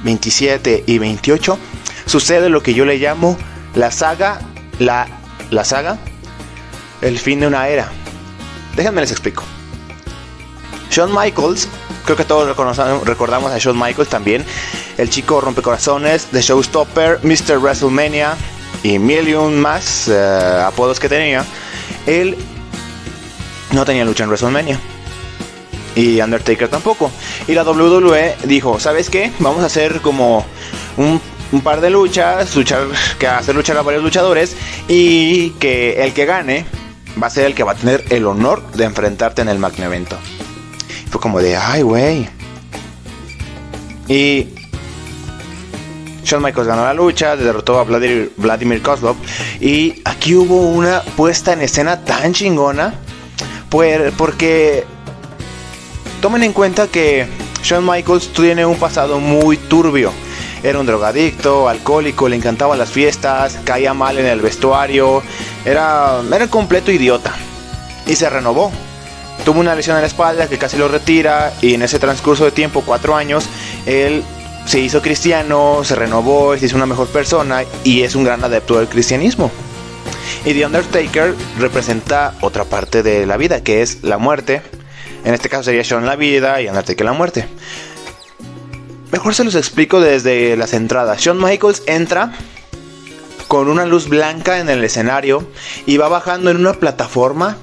27 0.04 0.84
y 0.86 0.98
28 0.98 1.58
sucede 2.06 2.50
lo 2.50 2.62
que 2.62 2.74
yo 2.74 2.86
le 2.86 2.98
llamo 2.98 3.38
la 3.76 3.92
saga, 3.92 4.40
la, 4.80 5.08
la 5.50 5.64
saga, 5.64 5.98
el 7.02 7.18
fin 7.20 7.40
de 7.40 7.48
una 7.48 7.68
era. 7.68 7.92
Déjenme 8.76 9.02
les 9.02 9.12
explico. 9.12 9.44
Shawn 10.90 11.12
Michaels, 11.14 11.68
creo 12.06 12.18
que 12.18 12.24
todos 12.26 12.48
recordamos 13.06 13.52
a 13.52 13.58
Shawn 13.58 13.80
Michaels 13.80 14.10
también, 14.10 14.46
el 14.98 15.10
chico 15.10 15.42
rompecorazones 15.42 16.32
de 16.32 16.42
Showstopper, 16.42 17.20
Mr. 17.24 17.58
WrestleMania 17.60 18.36
y 18.84 19.00
million 19.00 19.60
más 19.60 20.08
eh, 20.08 20.64
apodos 20.64 21.00
que 21.00 21.10
tenía, 21.10 21.46
él 22.06 22.38
no 23.72 23.86
tenía 23.86 24.06
lucha 24.06 24.24
en 24.24 24.30
WrestleMania. 24.30 24.80
Y 25.96 26.22
Undertaker 26.22 26.70
tampoco. 26.70 27.12
Y 27.48 27.54
la 27.54 27.64
WWE 27.64 28.36
dijo, 28.46 28.80
¿sabes 28.80 29.10
qué? 29.10 29.32
Vamos 29.40 29.64
a 29.64 29.68
hacer 29.68 30.02
como 30.02 30.46
un, 30.98 31.22
par 31.62 31.82
de 31.82 31.90
luchas, 31.90 32.56
luchar, 32.56 32.88
que 33.20 33.28
hacer 33.28 33.56
luchar 33.56 33.78
a 33.78 33.84
varios 33.84 34.04
luchadores 34.04 34.56
y 34.88 35.52
que 35.52 36.04
el 36.04 36.14
que 36.14 36.26
gane 36.26 36.66
va 37.22 37.28
a 37.28 37.30
ser 37.30 37.46
el 37.46 37.54
que 37.54 37.64
va 37.64 37.74
a 37.74 37.76
tener 37.76 38.06
el 38.10 38.26
honor 38.26 38.72
de 38.72 38.86
enfrentarte 38.86 39.44
en 39.44 39.50
el 39.50 39.60
Magna 39.60 39.86
Evento. 39.86 40.18
Fue 41.12 41.22
como 41.22 41.40
de, 41.42 41.56
ay, 41.56 41.84
güey. 41.84 42.28
Y 44.08 44.48
Shawn 46.24 46.44
Michaels 46.44 46.68
ganó 46.68 46.84
la 46.84 46.94
lucha, 46.94 47.36
derrotó 47.36 47.80
a 47.80 47.84
Vladimir, 47.84 48.82
Kozlov. 48.82 49.16
Y 49.60 50.02
aquí 50.06 50.36
hubo 50.36 50.62
una 50.62 51.02
puesta 51.16 51.54
en 51.54 51.62
escena 51.62 52.04
tan 52.04 52.34
chingona. 52.34 52.94
Porque 53.70 54.86
tomen 56.22 56.44
en 56.44 56.54
cuenta 56.54 56.88
que 56.88 57.28
Shawn 57.64 57.86
Michaels 57.86 58.30
tiene 58.34 58.66
un 58.66 58.78
pasado 58.78 59.20
muy 59.20 59.58
turbio. 59.58 60.12
Era 60.64 60.80
un 60.80 60.86
drogadicto, 60.86 61.68
alcohólico, 61.68 62.30
le 62.30 62.38
encantaban 62.38 62.80
las 62.80 62.90
fiestas, 62.90 63.60
caía 63.66 63.94
mal 63.94 64.18
en 64.18 64.26
el 64.26 64.40
vestuario, 64.40 65.22
era, 65.66 66.22
era 66.34 66.48
completo 66.48 66.92
idiota. 66.92 67.34
Y 68.08 68.16
se 68.16 68.30
renovó. 68.30 68.72
Tuvo 69.44 69.60
una 69.60 69.76
lesión 69.76 69.98
en 69.98 70.04
la 70.04 70.08
espalda 70.08 70.48
que 70.48 70.58
casi 70.58 70.78
lo 70.78 70.88
retira 70.88 71.52
y 71.60 71.74
en 71.74 71.82
ese 71.82 72.00
transcurso 72.00 72.46
de 72.46 72.52
tiempo, 72.52 72.84
cuatro 72.86 73.16
años, 73.16 73.46
él 73.86 74.24
se 74.66 74.80
hizo 74.80 75.02
cristiano, 75.02 75.82
se 75.84 75.96
renovó, 75.96 76.58
se 76.58 76.66
hizo 76.66 76.76
una 76.76 76.86
mejor 76.86 77.08
persona 77.08 77.64
y 77.84 78.04
es 78.04 78.16
un 78.16 78.24
gran 78.24 78.44
adepto 78.44 78.80
del 78.80 78.88
cristianismo. 78.88 79.52
Y 80.46 80.54
The 80.54 80.66
Undertaker 80.66 81.36
representa 81.60 82.36
otra 82.42 82.66
parte 82.66 83.04
de 83.04 83.26
la 83.26 83.38
vida, 83.38 83.64
que 83.64 83.82
es 83.82 84.04
la 84.04 84.18
muerte. 84.18 84.62
En 85.24 85.34
este 85.34 85.50
caso 85.50 85.64
sería 85.64 85.84
Shawn 85.84 86.06
la 86.06 86.16
vida 86.16 86.62
y 86.62 86.68
Undertaker 86.68 87.06
la 87.06 87.14
muerte. 87.14 87.48
Mejor 89.12 89.36
se 89.36 89.44
los 89.44 89.56
explico 89.56 90.02
desde 90.02 90.58
las 90.58 90.74
entradas. 90.74 91.22
Shawn 91.22 91.42
Michaels 91.42 91.84
entra 91.86 92.34
con 93.48 93.70
una 93.70 93.86
luz 93.86 94.10
blanca 94.10 94.60
en 94.60 94.70
el 94.70 94.84
escenario 94.84 95.48
y 95.86 95.98
va 95.98 96.10
bajando 96.10 96.50
en 96.50 96.58
una 96.58 96.74
plataforma 96.74 97.58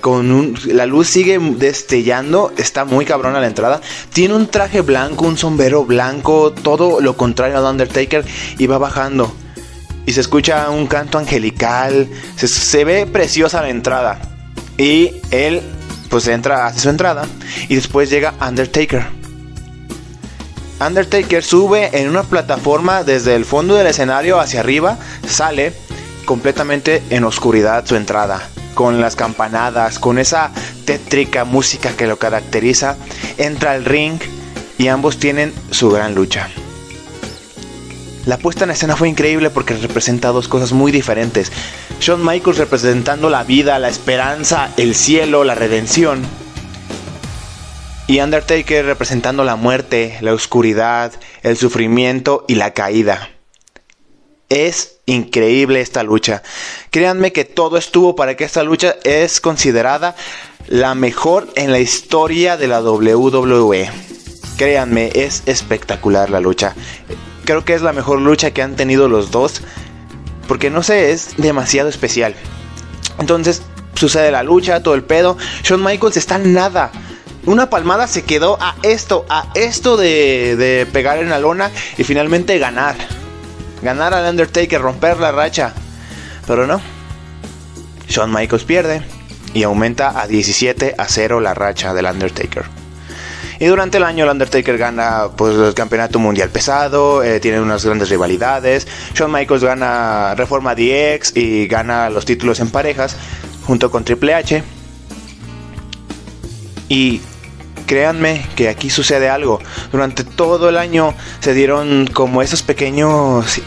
con 0.00 0.54
la 0.66 0.86
luz 0.86 1.08
sigue 1.08 1.38
destellando, 1.38 2.52
está 2.56 2.84
muy 2.84 3.04
cabrón 3.04 3.36
a 3.36 3.40
la 3.40 3.46
entrada. 3.46 3.80
Tiene 4.12 4.34
un 4.34 4.48
traje 4.48 4.80
blanco, 4.80 5.26
un 5.26 5.38
sombrero 5.38 5.84
blanco, 5.84 6.52
todo 6.52 7.00
lo 7.00 7.16
contrario 7.16 7.58
a 7.58 7.70
Undertaker 7.70 8.24
y 8.58 8.66
va 8.66 8.78
bajando. 8.78 9.32
Y 10.06 10.12
se 10.12 10.20
escucha 10.20 10.68
un 10.70 10.88
canto 10.88 11.18
angelical, 11.18 12.08
se, 12.34 12.48
se 12.48 12.84
ve 12.84 13.06
preciosa 13.06 13.62
la 13.62 13.68
entrada. 13.68 14.20
Y 14.76 15.12
él 15.30 15.62
pues 16.08 16.26
entra, 16.26 16.66
hace 16.66 16.80
su 16.80 16.88
entrada 16.88 17.26
y 17.68 17.76
después 17.76 18.10
llega 18.10 18.34
Undertaker. 18.40 19.06
Undertaker 20.84 21.44
sube 21.44 21.90
en 21.92 22.08
una 22.08 22.24
plataforma 22.24 23.04
desde 23.04 23.36
el 23.36 23.44
fondo 23.44 23.76
del 23.76 23.86
escenario 23.86 24.40
hacia 24.40 24.60
arriba, 24.60 24.98
sale 25.28 25.72
completamente 26.24 27.02
en 27.10 27.24
oscuridad 27.24 27.86
su 27.86 27.94
entrada 27.94 28.40
con 28.74 29.00
las 29.00 29.16
campanadas, 29.16 29.98
con 29.98 30.18
esa 30.18 30.50
tétrica 30.84 31.44
música 31.44 31.96
que 31.96 32.06
lo 32.06 32.18
caracteriza, 32.18 32.96
entra 33.38 33.72
al 33.72 33.84
ring 33.84 34.18
y 34.78 34.88
ambos 34.88 35.18
tienen 35.18 35.52
su 35.70 35.90
gran 35.90 36.14
lucha. 36.14 36.48
La 38.26 38.36
puesta 38.36 38.64
en 38.64 38.70
escena 38.70 38.96
fue 38.96 39.08
increíble 39.08 39.50
porque 39.50 39.74
representa 39.74 40.28
dos 40.28 40.46
cosas 40.46 40.72
muy 40.72 40.92
diferentes. 40.92 41.50
Shawn 42.00 42.24
Michaels 42.24 42.58
representando 42.58 43.30
la 43.30 43.44
vida, 43.44 43.78
la 43.78 43.88
esperanza, 43.88 44.70
el 44.76 44.94
cielo, 44.94 45.42
la 45.44 45.54
redención. 45.54 46.22
Y 48.06 48.20
Undertaker 48.20 48.84
representando 48.84 49.44
la 49.44 49.56
muerte, 49.56 50.18
la 50.20 50.34
oscuridad, 50.34 51.12
el 51.42 51.56
sufrimiento 51.56 52.44
y 52.46 52.56
la 52.56 52.72
caída. 52.72 53.30
Es 54.48 54.99
increíble 55.10 55.80
esta 55.80 56.02
lucha. 56.02 56.42
Créanme 56.90 57.32
que 57.32 57.44
todo 57.44 57.76
estuvo 57.76 58.14
para 58.14 58.36
que 58.36 58.44
esta 58.44 58.62
lucha 58.62 58.96
es 59.04 59.40
considerada 59.40 60.14
la 60.68 60.94
mejor 60.94 61.48
en 61.56 61.72
la 61.72 61.80
historia 61.80 62.56
de 62.56 62.68
la 62.68 62.80
WWE. 62.80 63.90
Créanme, 64.56 65.10
es 65.14 65.42
espectacular 65.46 66.30
la 66.30 66.40
lucha. 66.40 66.74
Creo 67.44 67.64
que 67.64 67.74
es 67.74 67.82
la 67.82 67.92
mejor 67.92 68.20
lucha 68.20 68.52
que 68.52 68.62
han 68.62 68.76
tenido 68.76 69.08
los 69.08 69.30
dos. 69.30 69.62
Porque 70.46 70.70
no 70.70 70.82
sé, 70.82 71.12
es 71.12 71.36
demasiado 71.36 71.88
especial. 71.88 72.34
Entonces, 73.18 73.62
sucede 73.94 74.30
la 74.30 74.42
lucha, 74.42 74.82
todo 74.82 74.94
el 74.94 75.02
pedo. 75.02 75.36
Shawn 75.62 75.82
Michaels 75.82 76.16
está 76.16 76.38
nada. 76.38 76.90
Una 77.46 77.70
palmada 77.70 78.06
se 78.06 78.22
quedó 78.22 78.58
a 78.60 78.76
esto, 78.82 79.24
a 79.28 79.46
esto 79.54 79.96
de, 79.96 80.56
de 80.56 80.86
pegar 80.86 81.18
en 81.18 81.30
la 81.30 81.38
lona 81.38 81.70
y 81.96 82.04
finalmente 82.04 82.58
ganar 82.58 82.96
ganar 83.82 84.14
al 84.14 84.28
Undertaker, 84.30 84.80
romper 84.80 85.18
la 85.18 85.32
racha. 85.32 85.72
Pero 86.46 86.66
no. 86.66 86.80
Shawn 88.08 88.32
Michaels 88.32 88.64
pierde 88.64 89.02
y 89.54 89.62
aumenta 89.62 90.20
a 90.20 90.26
17 90.26 90.94
a 90.98 91.06
0 91.06 91.40
la 91.40 91.54
racha 91.54 91.94
del 91.94 92.06
Undertaker. 92.06 92.64
Y 93.58 93.66
durante 93.66 93.98
el 93.98 94.04
año 94.04 94.24
el 94.24 94.30
Undertaker 94.30 94.78
gana 94.78 95.28
pues, 95.36 95.54
el 95.54 95.74
campeonato 95.74 96.18
mundial 96.18 96.48
pesado, 96.48 97.22
eh, 97.22 97.40
tiene 97.40 97.60
unas 97.60 97.84
grandes 97.84 98.08
rivalidades. 98.08 98.88
Shawn 99.14 99.30
Michaels 99.30 99.62
gana 99.62 100.34
Reforma 100.34 100.74
DX 100.74 101.36
y 101.36 101.66
gana 101.66 102.08
los 102.08 102.24
títulos 102.24 102.58
en 102.60 102.70
parejas 102.70 103.16
junto 103.66 103.90
con 103.90 104.04
Triple 104.04 104.34
H. 104.34 104.62
Y 106.88 107.20
créanme 107.90 108.46
que 108.54 108.68
aquí 108.68 108.88
sucede 108.88 109.28
algo. 109.28 109.58
Durante 109.90 110.22
todo 110.22 110.68
el 110.68 110.78
año 110.78 111.12
se 111.40 111.54
dieron 111.54 112.06
como 112.06 112.40
esos 112.40 112.62
pequeños 112.62 113.60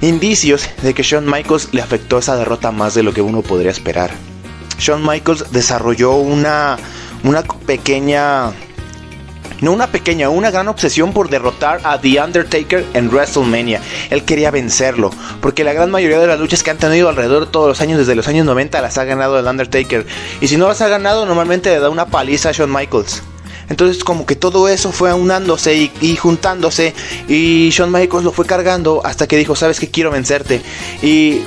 indicios 0.00 0.70
de 0.80 0.94
que 0.94 1.02
Shawn 1.02 1.26
Michaels 1.26 1.70
le 1.72 1.82
afectó 1.82 2.18
esa 2.18 2.36
derrota 2.36 2.70
más 2.70 2.94
de 2.94 3.02
lo 3.02 3.12
que 3.12 3.20
uno 3.20 3.42
podría 3.42 3.72
esperar. 3.72 4.12
Shawn 4.78 5.04
Michaels 5.04 5.50
desarrolló 5.50 6.14
una, 6.14 6.76
una 7.24 7.42
pequeña 7.42 8.52
no 9.60 9.72
una 9.72 9.88
pequeña, 9.88 10.28
una 10.28 10.52
gran 10.52 10.68
obsesión 10.68 11.12
por 11.12 11.28
derrotar 11.28 11.80
a 11.82 12.00
The 12.00 12.22
Undertaker 12.22 12.86
en 12.94 13.08
WrestleMania. 13.08 13.80
Él 14.10 14.24
quería 14.24 14.52
vencerlo, 14.52 15.10
porque 15.40 15.64
la 15.64 15.72
gran 15.72 15.90
mayoría 15.90 16.20
de 16.20 16.28
las 16.28 16.38
luchas 16.38 16.62
que 16.62 16.70
han 16.70 16.78
tenido 16.78 17.08
alrededor 17.08 17.46
de 17.46 17.50
todos 17.50 17.66
los 17.66 17.80
años, 17.80 17.98
desde 17.98 18.14
los 18.14 18.28
años 18.28 18.46
90, 18.46 18.80
las 18.80 18.98
ha 18.98 19.04
ganado 19.04 19.36
el 19.36 19.46
Undertaker. 19.46 20.06
Y 20.40 20.46
si 20.46 20.56
no 20.56 20.68
las 20.68 20.80
ha 20.80 20.86
ganado, 20.86 21.26
normalmente 21.26 21.70
le 21.70 21.80
da 21.80 21.90
una 21.90 22.06
paliza 22.06 22.50
a 22.50 22.52
Shawn 22.52 22.72
Michaels. 22.72 23.20
Entonces 23.68 24.02
como 24.02 24.26
que 24.26 24.36
todo 24.36 24.68
eso 24.68 24.92
fue 24.92 25.10
aunándose 25.10 25.90
y, 26.00 26.16
juntándose 26.16 26.94
y 27.28 27.70
Shawn 27.70 27.92
Michaels 27.92 28.24
lo 28.24 28.32
fue 28.32 28.46
cargando 28.46 29.02
hasta 29.04 29.26
que 29.26 29.36
dijo, 29.36 29.56
sabes 29.56 29.78
que 29.80 29.90
quiero 29.90 30.10
vencerte. 30.10 30.62
Y 31.02 31.42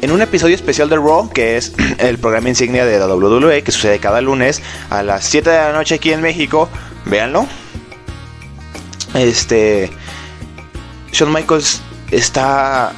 en 0.00 0.10
un 0.10 0.22
episodio 0.22 0.54
especial 0.54 0.88
de 0.88 0.96
Raw, 0.96 1.30
que 1.30 1.56
es 1.56 1.72
el 1.98 2.18
programa 2.18 2.48
insignia 2.48 2.84
de 2.84 3.04
WWE, 3.04 3.62
que 3.62 3.72
sucede 3.72 3.98
cada 3.98 4.20
lunes 4.20 4.62
a 4.90 5.02
las 5.02 5.24
7 5.24 5.50
de 5.50 5.56
la 5.56 5.72
noche 5.72 5.96
aquí 5.96 6.12
en 6.12 6.20
México, 6.20 6.68
véanlo. 7.04 7.46
Este. 9.14 9.90
Shawn 11.12 11.32
Michaels 11.32 11.80
está. 12.10 12.92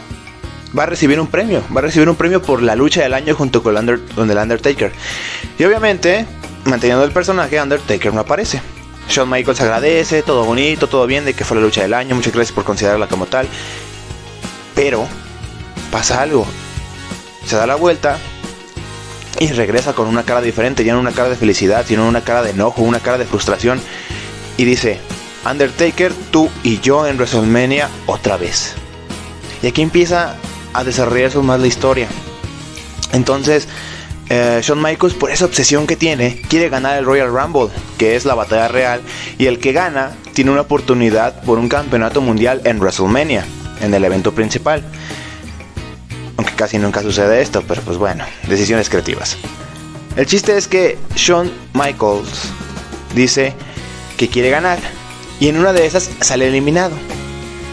Va 0.76 0.84
a 0.84 0.86
recibir 0.86 1.20
un 1.20 1.26
premio. 1.26 1.62
Va 1.74 1.80
a 1.80 1.82
recibir 1.82 2.08
un 2.08 2.16
premio 2.16 2.42
por 2.42 2.62
la 2.62 2.76
lucha 2.76 3.02
del 3.02 3.14
año 3.14 3.34
junto 3.34 3.62
con 3.62 3.76
el, 3.76 4.00
con 4.14 4.30
el 4.30 4.36
Undertaker. 4.36 4.92
Y 5.58 5.64
obviamente, 5.64 6.26
manteniendo 6.64 7.04
el 7.04 7.12
personaje, 7.12 7.60
Undertaker 7.60 8.12
no 8.12 8.20
aparece. 8.20 8.60
Shawn 9.08 9.28
Michaels 9.28 9.60
agradece, 9.60 10.22
todo 10.22 10.44
bonito, 10.44 10.86
todo 10.88 11.06
bien, 11.06 11.24
de 11.24 11.34
que 11.34 11.44
fue 11.44 11.56
la 11.56 11.62
lucha 11.62 11.82
del 11.82 11.94
año, 11.94 12.14
muchas 12.14 12.32
gracias 12.32 12.54
por 12.54 12.64
considerarla 12.64 13.08
como 13.08 13.26
tal. 13.26 13.48
Pero 14.74 15.06
pasa 15.90 16.22
algo. 16.22 16.46
Se 17.44 17.56
da 17.56 17.66
la 17.66 17.74
vuelta 17.74 18.18
y 19.38 19.48
regresa 19.48 19.94
con 19.94 20.06
una 20.06 20.22
cara 20.22 20.40
diferente, 20.40 20.84
tiene 20.84 20.98
una 20.98 21.12
cara 21.12 21.28
de 21.28 21.36
felicidad, 21.36 21.84
tiene 21.84 22.02
una 22.04 22.22
cara 22.22 22.42
de 22.42 22.50
enojo, 22.50 22.82
una 22.82 23.00
cara 23.00 23.18
de 23.18 23.24
frustración. 23.24 23.80
Y 24.56 24.64
dice, 24.64 25.00
Undertaker, 25.48 26.12
tú 26.30 26.50
y 26.62 26.80
yo 26.80 27.06
en 27.06 27.16
WrestleMania 27.16 27.88
otra 28.06 28.36
vez. 28.36 28.74
Y 29.62 29.66
aquí 29.66 29.82
empieza 29.82 30.36
a 30.72 30.84
desarrollarse 30.84 31.38
más 31.38 31.60
la 31.60 31.66
historia. 31.66 32.08
Entonces, 33.12 33.66
eh, 34.30 34.60
Shawn 34.62 34.80
Michaels, 34.80 35.14
por 35.14 35.32
esa 35.32 35.44
obsesión 35.44 35.88
que 35.88 35.96
tiene, 35.96 36.40
quiere 36.48 36.68
ganar 36.68 36.96
el 36.96 37.04
Royal 37.04 37.32
Rumble, 37.32 37.68
que 37.98 38.14
es 38.14 38.24
la 38.24 38.36
batalla 38.36 38.68
real, 38.68 39.02
y 39.38 39.46
el 39.46 39.58
que 39.58 39.72
gana 39.72 40.12
tiene 40.32 40.52
una 40.52 40.60
oportunidad 40.60 41.42
por 41.42 41.58
un 41.58 41.68
campeonato 41.68 42.20
mundial 42.20 42.62
en 42.64 42.78
WrestleMania, 42.78 43.44
en 43.80 43.92
el 43.92 44.04
evento 44.04 44.32
principal. 44.32 44.84
Aunque 46.36 46.54
casi 46.54 46.78
nunca 46.78 47.02
sucede 47.02 47.42
esto, 47.42 47.64
pero 47.66 47.82
pues 47.82 47.98
bueno, 47.98 48.24
decisiones 48.46 48.88
creativas. 48.88 49.36
El 50.14 50.26
chiste 50.26 50.56
es 50.56 50.68
que 50.68 50.96
Shawn 51.16 51.50
Michaels 51.74 52.52
dice 53.16 53.52
que 54.16 54.28
quiere 54.28 54.50
ganar, 54.50 54.78
y 55.40 55.48
en 55.48 55.56
una 55.58 55.72
de 55.72 55.86
esas 55.86 56.08
sale 56.20 56.46
eliminado. 56.46 56.92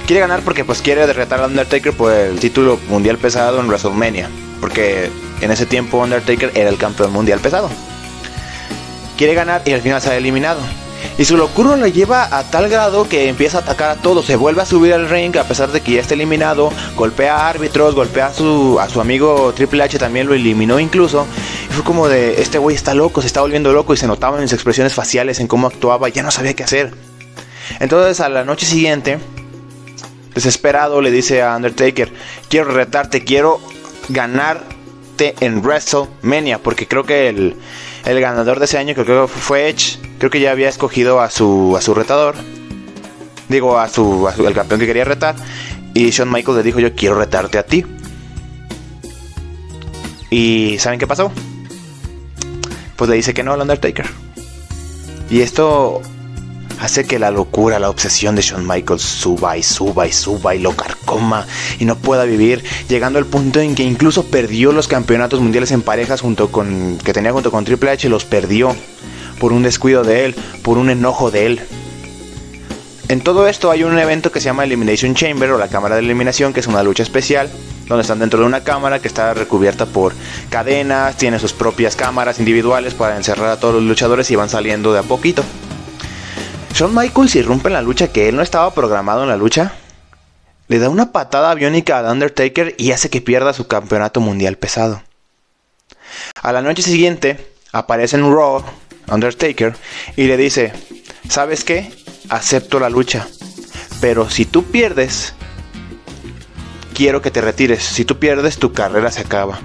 Quiere 0.08 0.22
ganar 0.22 0.42
porque 0.42 0.66
pues 0.66 0.82
quiere 0.82 1.06
derrotar 1.06 1.42
a 1.42 1.46
Undertaker 1.46 1.94
por 1.94 2.12
el 2.12 2.40
título 2.40 2.80
mundial 2.90 3.20
pesado 3.20 3.60
en 3.60 3.68
WrestleMania, 3.68 4.28
porque 4.60 5.12
en 5.42 5.52
ese 5.52 5.66
tiempo 5.66 5.98
Undertaker 5.98 6.52
era 6.56 6.70
el 6.70 6.78
campeón 6.78 7.12
mundial 7.12 7.40
pesado. 7.40 7.70
Quiere 9.18 9.34
ganar 9.34 9.62
y 9.66 9.74
al 9.74 9.82
final 9.82 10.02
sale 10.02 10.18
eliminado. 10.18 10.60
Y 11.18 11.26
su 11.26 11.36
locura 11.36 11.76
lo 11.76 11.88
lleva 11.88 12.38
a 12.38 12.44
tal 12.44 12.70
grado 12.70 13.10
que 13.10 13.28
empieza 13.28 13.58
a 13.58 13.62
atacar 13.62 13.90
a 13.90 13.96
todos. 13.96 14.26
Se 14.26 14.36
vuelve 14.36 14.62
a 14.62 14.66
subir 14.66 14.94
al 14.94 15.10
ring 15.10 15.36
a 15.38 15.44
pesar 15.44 15.72
de 15.72 15.82
que 15.82 15.94
ya 15.94 16.02
está 16.02 16.14
eliminado. 16.14 16.72
Golpea 16.96 17.36
a 17.38 17.50
árbitros, 17.50 17.96
golpea 17.96 18.28
a 18.28 18.34
su, 18.34 18.80
a 18.80 18.88
su 18.88 19.02
amigo 19.02 19.52
Triple 19.56 19.84
H, 19.84 19.98
también 19.98 20.28
lo 20.28 20.36
eliminó 20.36 20.80
incluso. 20.80 21.26
Y 21.70 21.74
fue 21.74 21.84
como 21.84 22.08
de, 22.08 22.42
este 22.42 22.60
güey 22.60 22.76
está 22.76 22.94
loco, 22.94 23.22
se 23.22 23.28
está 23.28 23.42
volviendo 23.42 23.74
loco 23.74 23.94
y 23.94 23.98
se 23.98 24.06
notaban 24.06 24.42
en 24.42 24.48
sus 24.48 24.56
expresiones 24.56 24.94
faciales, 24.94 25.40
en 25.40 25.48
cómo 25.48 25.68
actuaba, 25.68 26.08
ya 26.10 26.22
no 26.22 26.30
sabía 26.30 26.54
qué 26.54 26.64
hacer. 26.64 26.94
Entonces 27.80 28.20
a 28.20 28.30
la 28.30 28.44
noche 28.44 28.68
siguiente, 28.68 29.18
desesperado, 30.36 31.02
le 31.02 31.10
dice 31.10 31.42
a 31.42 31.56
Undertaker, 31.56 32.14
quiero 32.48 32.72
retarte, 32.72 33.24
quiero 33.24 33.60
ganar 34.10 34.77
en 35.20 35.62
WrestleMania, 35.62 36.60
porque 36.60 36.88
creo 36.88 37.04
que 37.04 37.30
el, 37.30 37.56
ganador 38.06 38.60
de 38.60 38.66
ese 38.66 38.78
año, 38.78 38.94
creo 38.94 39.28
que 39.28 39.34
fue 39.34 39.70
Edge, 39.70 40.00
creo 40.18 40.30
que 40.30 40.40
ya 40.40 40.52
había 40.52 40.70
escogido 40.70 41.20
a 41.22 41.30
su, 41.30 41.76
a 41.78 41.82
su 41.82 41.94
retador, 41.94 42.36
digo, 43.50 43.78
a 43.78 43.90
su, 43.90 44.28
el 44.46 44.54
campeón 44.54 44.80
que 44.80 44.88
quería 44.88 45.06
retar, 45.06 45.36
y 45.94 46.10
Shawn 46.12 46.32
Michaels 46.32 46.58
le 46.58 46.64
dijo, 46.64 46.80
yo 46.80 46.94
quiero 46.94 47.18
retarte 47.18 47.58
a 47.58 47.64
ti. 47.64 47.86
¿Y 50.30 50.78
saben 50.80 51.00
qué 51.00 51.08
pasó? 51.08 51.32
Pues 52.96 53.10
le 53.10 53.16
dice 53.16 53.34
que 53.34 53.44
no 53.44 53.54
al 53.54 53.62
Undertaker. 53.62 54.06
Y 55.30 55.42
esto 55.42 56.02
hace 56.80 57.06
que 57.06 57.20
la 57.20 57.32
locura, 57.32 57.80
la 57.80 57.90
obsesión 57.90 58.36
de 58.36 58.42
Shawn 58.42 58.68
Michaels 58.68 59.02
suba 59.02 59.58
y 59.58 59.64
suba 59.64 60.08
y 60.08 60.12
suba 60.12 60.56
y 60.56 60.60
lo 60.60 60.76
carcoma 60.76 61.46
y 61.80 61.86
no 61.86 61.98
pueda 61.98 62.26
vivir, 62.26 62.64
llegando 62.88 63.20
al 63.20 63.26
punto 63.26 63.60
en 63.60 63.76
que 63.76 63.84
incluso 63.84 64.26
perdió 64.26 64.72
los 64.72 64.88
campeonatos 64.88 65.40
mundiales 65.40 65.72
en 65.72 65.82
parejas 65.82 66.22
junto 66.22 66.52
con 66.52 66.98
que 67.04 67.14
tenía 67.14 67.32
junto 67.32 67.52
con 67.52 67.66
Triple 67.66 67.92
H, 67.92 68.10
los 68.10 68.26
perdió 68.26 68.76
por 69.40 69.54
un 69.54 69.64
descuido 69.64 70.04
de 70.04 70.26
él, 70.26 70.36
por 70.64 70.78
un 70.78 70.90
enojo 70.90 71.32
de 71.32 71.46
él. 71.46 71.62
En 73.10 73.22
todo 73.22 73.48
esto 73.48 73.72
hay 73.72 73.84
un 73.84 73.98
evento 73.98 74.32
que 74.32 74.42
se 74.42 74.46
llama 74.46 74.66
Elimination 74.66 75.16
Chamber 75.16 75.52
o 75.52 75.58
la 75.58 75.70
cámara 75.70 75.96
de 75.96 76.02
eliminación, 76.02 76.52
que 76.52 76.60
es 76.60 76.68
una 76.68 76.84
lucha 76.84 77.04
especial, 77.04 77.50
donde 77.88 78.02
están 78.02 78.20
dentro 78.20 78.42
de 78.42 78.46
una 78.46 78.66
cámara 78.66 79.00
que 79.00 79.08
está 79.08 79.34
recubierta 79.34 79.86
por 79.86 80.14
cadenas, 80.50 81.16
tiene 81.16 81.40
sus 81.40 81.54
propias 81.54 81.96
cámaras 81.96 82.40
individuales 82.40 82.94
para 82.94 83.16
encerrar 83.16 83.50
a 83.50 83.60
todos 83.60 83.76
los 83.76 83.84
luchadores 83.84 84.30
y 84.32 84.36
van 84.36 84.50
saliendo 84.50 84.92
de 84.92 85.00
a 85.00 85.04
poquito. 85.04 85.44
Shawn 86.78 86.94
Michaels 86.94 87.36
irrumpe 87.36 87.70
en 87.70 87.74
la 87.74 87.82
lucha 87.82 88.10
que 88.10 88.30
él 88.30 88.36
no 88.36 88.44
estaba 88.44 88.72
programado 88.72 89.24
en 89.24 89.30
la 89.30 89.36
lucha. 89.36 89.74
Le 90.68 90.78
da 90.78 90.92
una 90.92 91.12
patada 91.12 91.50
aviónica 91.50 91.98
a 91.98 92.12
Undertaker 92.12 92.76
y 92.78 92.92
hace 92.92 93.10
que 93.10 93.20
pierda 93.20 93.52
su 93.54 93.66
campeonato 93.66 94.22
mundial 94.22 94.58
pesado. 94.58 95.02
A 96.40 96.52
la 96.52 96.62
noche 96.62 96.84
siguiente 96.84 97.52
aparece 97.72 98.18
en 98.18 98.32
Raw 98.32 98.64
Undertaker 99.08 99.76
y 100.18 100.28
le 100.28 100.38
dice, 100.38 100.72
¿sabes 101.28 101.64
qué? 101.64 101.92
Acepto 102.30 102.80
la 102.80 102.92
lucha, 102.92 103.28
pero 104.00 104.30
si 104.30 104.46
tú 104.46 104.64
pierdes, 104.64 105.34
quiero 106.94 107.24
que 107.24 107.32
te 107.32 107.42
retires. 107.42 107.82
Si 107.82 108.06
tú 108.06 108.20
pierdes, 108.20 108.60
tu 108.60 108.72
carrera 108.72 109.10
se 109.10 109.22
acaba. 109.22 109.60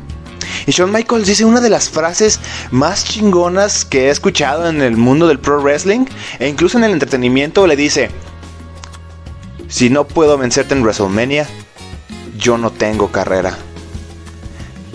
Y 0.67 0.73
Shawn 0.73 0.93
Michaels 0.93 1.27
dice 1.27 1.45
una 1.45 1.61
de 1.61 1.71
las 1.71 1.89
frases 1.89 2.41
más 2.71 3.05
chingonas 3.05 3.85
que 3.85 4.07
he 4.07 4.11
escuchado 4.11 4.69
en 4.69 4.83
el 4.83 4.97
mundo 4.97 5.29
del 5.29 5.39
pro 5.39 5.61
wrestling 5.61 6.07
e 6.39 6.49
incluso 6.49 6.79
en 6.79 6.85
el 6.85 6.93
entretenimiento 6.93 7.67
le 7.67 7.77
dice, 7.77 8.11
si 9.69 9.91
no 9.91 10.07
puedo 10.07 10.37
vencerte 10.39 10.75
en 10.75 10.83
WrestleMania, 10.83 11.47
yo 12.37 12.59
no 12.59 12.71
tengo 12.71 13.11
carrera. 13.11 13.57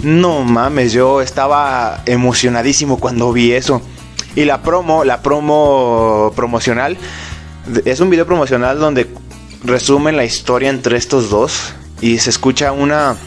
No 0.03 0.43
mames, 0.43 0.93
yo 0.93 1.21
estaba 1.21 2.03
emocionadísimo 2.05 2.99
cuando 2.99 3.33
vi 3.33 3.53
eso. 3.53 3.81
Y 4.35 4.45
la 4.45 4.61
promo, 4.61 5.03
la 5.03 5.23
promo 5.23 6.31
promocional, 6.35 6.97
es 7.85 7.99
un 7.99 8.09
video 8.11 8.27
promocional 8.27 8.79
donde 8.79 9.07
resumen 9.63 10.15
la 10.15 10.25
historia 10.25 10.69
entre 10.69 10.97
estos 10.97 11.29
dos 11.29 11.73
y 12.01 12.19
se 12.19 12.29
escucha 12.29 12.71
una 12.71 13.17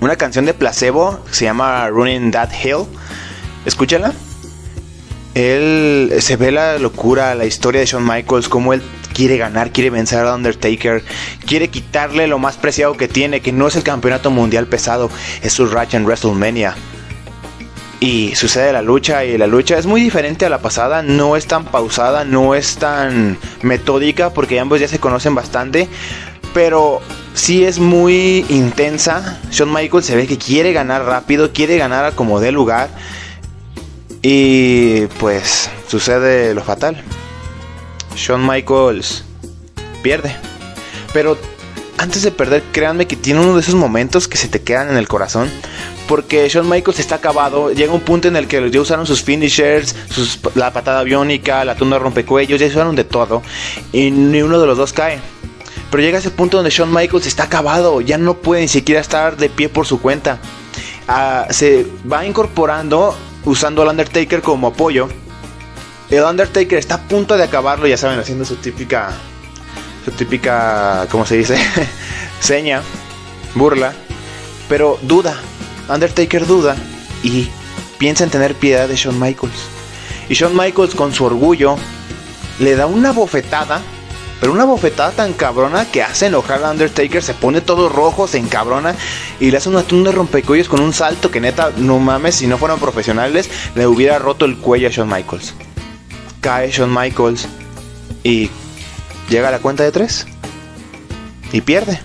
una 0.00 0.16
canción 0.16 0.44
de 0.44 0.54
placebo 0.54 1.20
se 1.30 1.44
llama 1.44 1.88
Running 1.88 2.30
That 2.30 2.50
Hill. 2.62 2.86
Escúchala. 3.64 4.12
Él 5.34 6.14
se 6.20 6.36
ve 6.36 6.50
la 6.50 6.78
locura, 6.78 7.34
la 7.34 7.44
historia 7.44 7.80
de 7.80 7.86
Shawn 7.86 8.06
Michaels, 8.06 8.48
cómo 8.48 8.72
él 8.72 8.82
quiere 9.12 9.36
ganar, 9.36 9.70
quiere 9.70 9.90
vencer 9.90 10.20
a 10.20 10.34
Undertaker, 10.34 11.02
quiere 11.46 11.68
quitarle 11.68 12.26
lo 12.26 12.38
más 12.38 12.56
preciado 12.56 12.96
que 12.96 13.06
tiene, 13.06 13.40
que 13.40 13.52
no 13.52 13.66
es 13.66 13.76
el 13.76 13.82
campeonato 13.82 14.30
mundial 14.30 14.66
pesado, 14.66 15.10
es 15.42 15.52
su 15.52 15.66
racha 15.66 15.98
en 15.98 16.04
WrestleMania. 16.04 16.74
Y 18.00 18.34
sucede 18.34 18.72
la 18.72 18.82
lucha 18.82 19.24
y 19.24 19.38
la 19.38 19.46
lucha 19.46 19.78
es 19.78 19.86
muy 19.86 20.02
diferente 20.02 20.44
a 20.44 20.50
la 20.50 20.58
pasada, 20.58 21.02
no 21.02 21.36
es 21.36 21.46
tan 21.46 21.64
pausada, 21.64 22.24
no 22.24 22.54
es 22.54 22.76
tan 22.76 23.38
metódica 23.62 24.30
porque 24.30 24.60
ambos 24.60 24.80
ya 24.80 24.88
se 24.88 24.98
conocen 24.98 25.34
bastante, 25.34 25.88
pero 26.56 27.02
sí 27.34 27.66
es 27.66 27.78
muy 27.78 28.46
intensa. 28.48 29.38
Shawn 29.50 29.70
Michaels 29.70 30.06
se 30.06 30.16
ve 30.16 30.26
que 30.26 30.38
quiere 30.38 30.72
ganar 30.72 31.04
rápido, 31.04 31.52
quiere 31.52 31.76
ganar 31.76 32.14
como 32.14 32.40
dé 32.40 32.50
lugar. 32.50 32.88
Y 34.22 35.04
pues 35.20 35.68
sucede 35.86 36.54
lo 36.54 36.64
fatal. 36.64 36.96
Shawn 38.16 38.46
Michaels 38.46 39.22
pierde. 40.02 40.34
Pero 41.12 41.36
antes 41.98 42.22
de 42.22 42.30
perder, 42.30 42.62
créanme 42.72 43.06
que 43.06 43.16
tiene 43.16 43.40
uno 43.40 43.54
de 43.56 43.60
esos 43.60 43.74
momentos 43.74 44.26
que 44.26 44.38
se 44.38 44.48
te 44.48 44.62
quedan 44.62 44.88
en 44.88 44.96
el 44.96 45.08
corazón. 45.08 45.50
Porque 46.08 46.48
Shawn 46.48 46.70
Michaels 46.70 47.00
está 47.00 47.16
acabado. 47.16 47.70
Llega 47.70 47.92
un 47.92 48.00
punto 48.00 48.28
en 48.28 48.36
el 48.36 48.48
que 48.48 48.70
ya 48.70 48.80
usaron 48.80 49.04
sus 49.04 49.22
finishers, 49.22 49.94
la 50.54 50.72
patada 50.72 51.00
aviónica, 51.00 51.66
la 51.66 51.74
tunda 51.74 51.98
rompecuellos, 51.98 52.58
ya 52.58 52.66
usaron 52.66 52.96
de 52.96 53.04
todo. 53.04 53.42
Y 53.92 54.10
ni 54.10 54.40
uno 54.40 54.58
de 54.58 54.66
los 54.66 54.78
dos 54.78 54.94
cae. 54.94 55.20
Pero 55.90 56.02
llega 56.02 56.18
ese 56.18 56.30
punto 56.30 56.56
donde 56.56 56.70
Shawn 56.70 56.92
Michaels 56.92 57.26
está 57.26 57.44
acabado, 57.44 58.00
ya 58.00 58.18
no 58.18 58.34
puede 58.34 58.62
ni 58.62 58.68
siquiera 58.68 59.00
estar 59.00 59.36
de 59.36 59.48
pie 59.48 59.68
por 59.68 59.86
su 59.86 60.00
cuenta. 60.00 60.38
Ah, 61.08 61.46
se 61.50 61.86
va 62.10 62.26
incorporando 62.26 63.16
usando 63.44 63.82
al 63.82 63.88
Undertaker 63.88 64.42
como 64.42 64.68
apoyo. 64.68 65.08
El 66.10 66.22
Undertaker 66.24 66.78
está 66.78 66.96
a 66.96 67.02
punto 67.02 67.36
de 67.36 67.44
acabarlo, 67.44 67.86
ya 67.86 67.96
saben, 67.96 68.18
haciendo 68.18 68.44
su 68.44 68.56
típica, 68.56 69.12
su 70.04 70.10
típica, 70.10 71.06
¿cómo 71.10 71.24
se 71.24 71.36
dice? 71.36 71.56
Seña, 72.40 72.82
burla. 73.54 73.92
Pero 74.68 74.98
duda, 75.02 75.36
Undertaker 75.88 76.46
duda 76.46 76.76
y 77.22 77.48
piensa 77.98 78.24
en 78.24 78.30
tener 78.30 78.54
piedad 78.54 78.88
de 78.88 78.96
Shawn 78.96 79.18
Michaels. 79.18 79.68
Y 80.28 80.34
Shawn 80.34 80.56
Michaels 80.56 80.94
con 80.94 81.12
su 81.12 81.24
orgullo 81.24 81.76
le 82.58 82.74
da 82.74 82.86
una 82.86 83.12
bofetada 83.12 83.80
pero 84.40 84.52
una 84.52 84.64
bofetada 84.64 85.12
tan 85.12 85.32
cabrona 85.32 85.90
que 85.90 86.02
hace 86.02 86.26
enojar 86.26 86.62
a 86.62 86.70
Undertaker, 86.70 87.22
se 87.22 87.34
pone 87.34 87.60
todo 87.60 87.88
rojo, 87.88 88.28
se 88.28 88.38
encabrona 88.38 88.94
y 89.40 89.50
le 89.50 89.56
hace 89.56 89.68
una 89.68 89.82
tunda 89.82 90.10
de 90.10 90.16
rompecuellos 90.16 90.68
con 90.68 90.80
un 90.80 90.92
salto 90.92 91.30
que 91.30 91.40
neta, 91.40 91.72
no 91.76 91.98
mames, 91.98 92.36
si 92.36 92.46
no 92.46 92.58
fueran 92.58 92.78
profesionales, 92.78 93.48
le 93.74 93.86
hubiera 93.86 94.18
roto 94.18 94.44
el 94.44 94.58
cuello 94.58 94.88
a 94.88 94.90
Shawn 94.90 95.08
Michaels. 95.08 95.54
Cae 96.40 96.70
Shawn 96.70 96.92
Michaels 96.94 97.48
y 98.22 98.50
llega 99.30 99.48
a 99.48 99.52
la 99.52 99.58
cuenta 99.58 99.84
de 99.84 99.92
tres 99.92 100.26
y 101.52 101.60
pierde. 101.62 102.00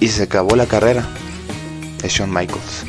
Y 0.00 0.08
se 0.08 0.24
acabó 0.24 0.54
la 0.54 0.66
carrera 0.66 1.04
de 2.02 2.08
Shawn 2.08 2.32
Michaels. 2.32 2.84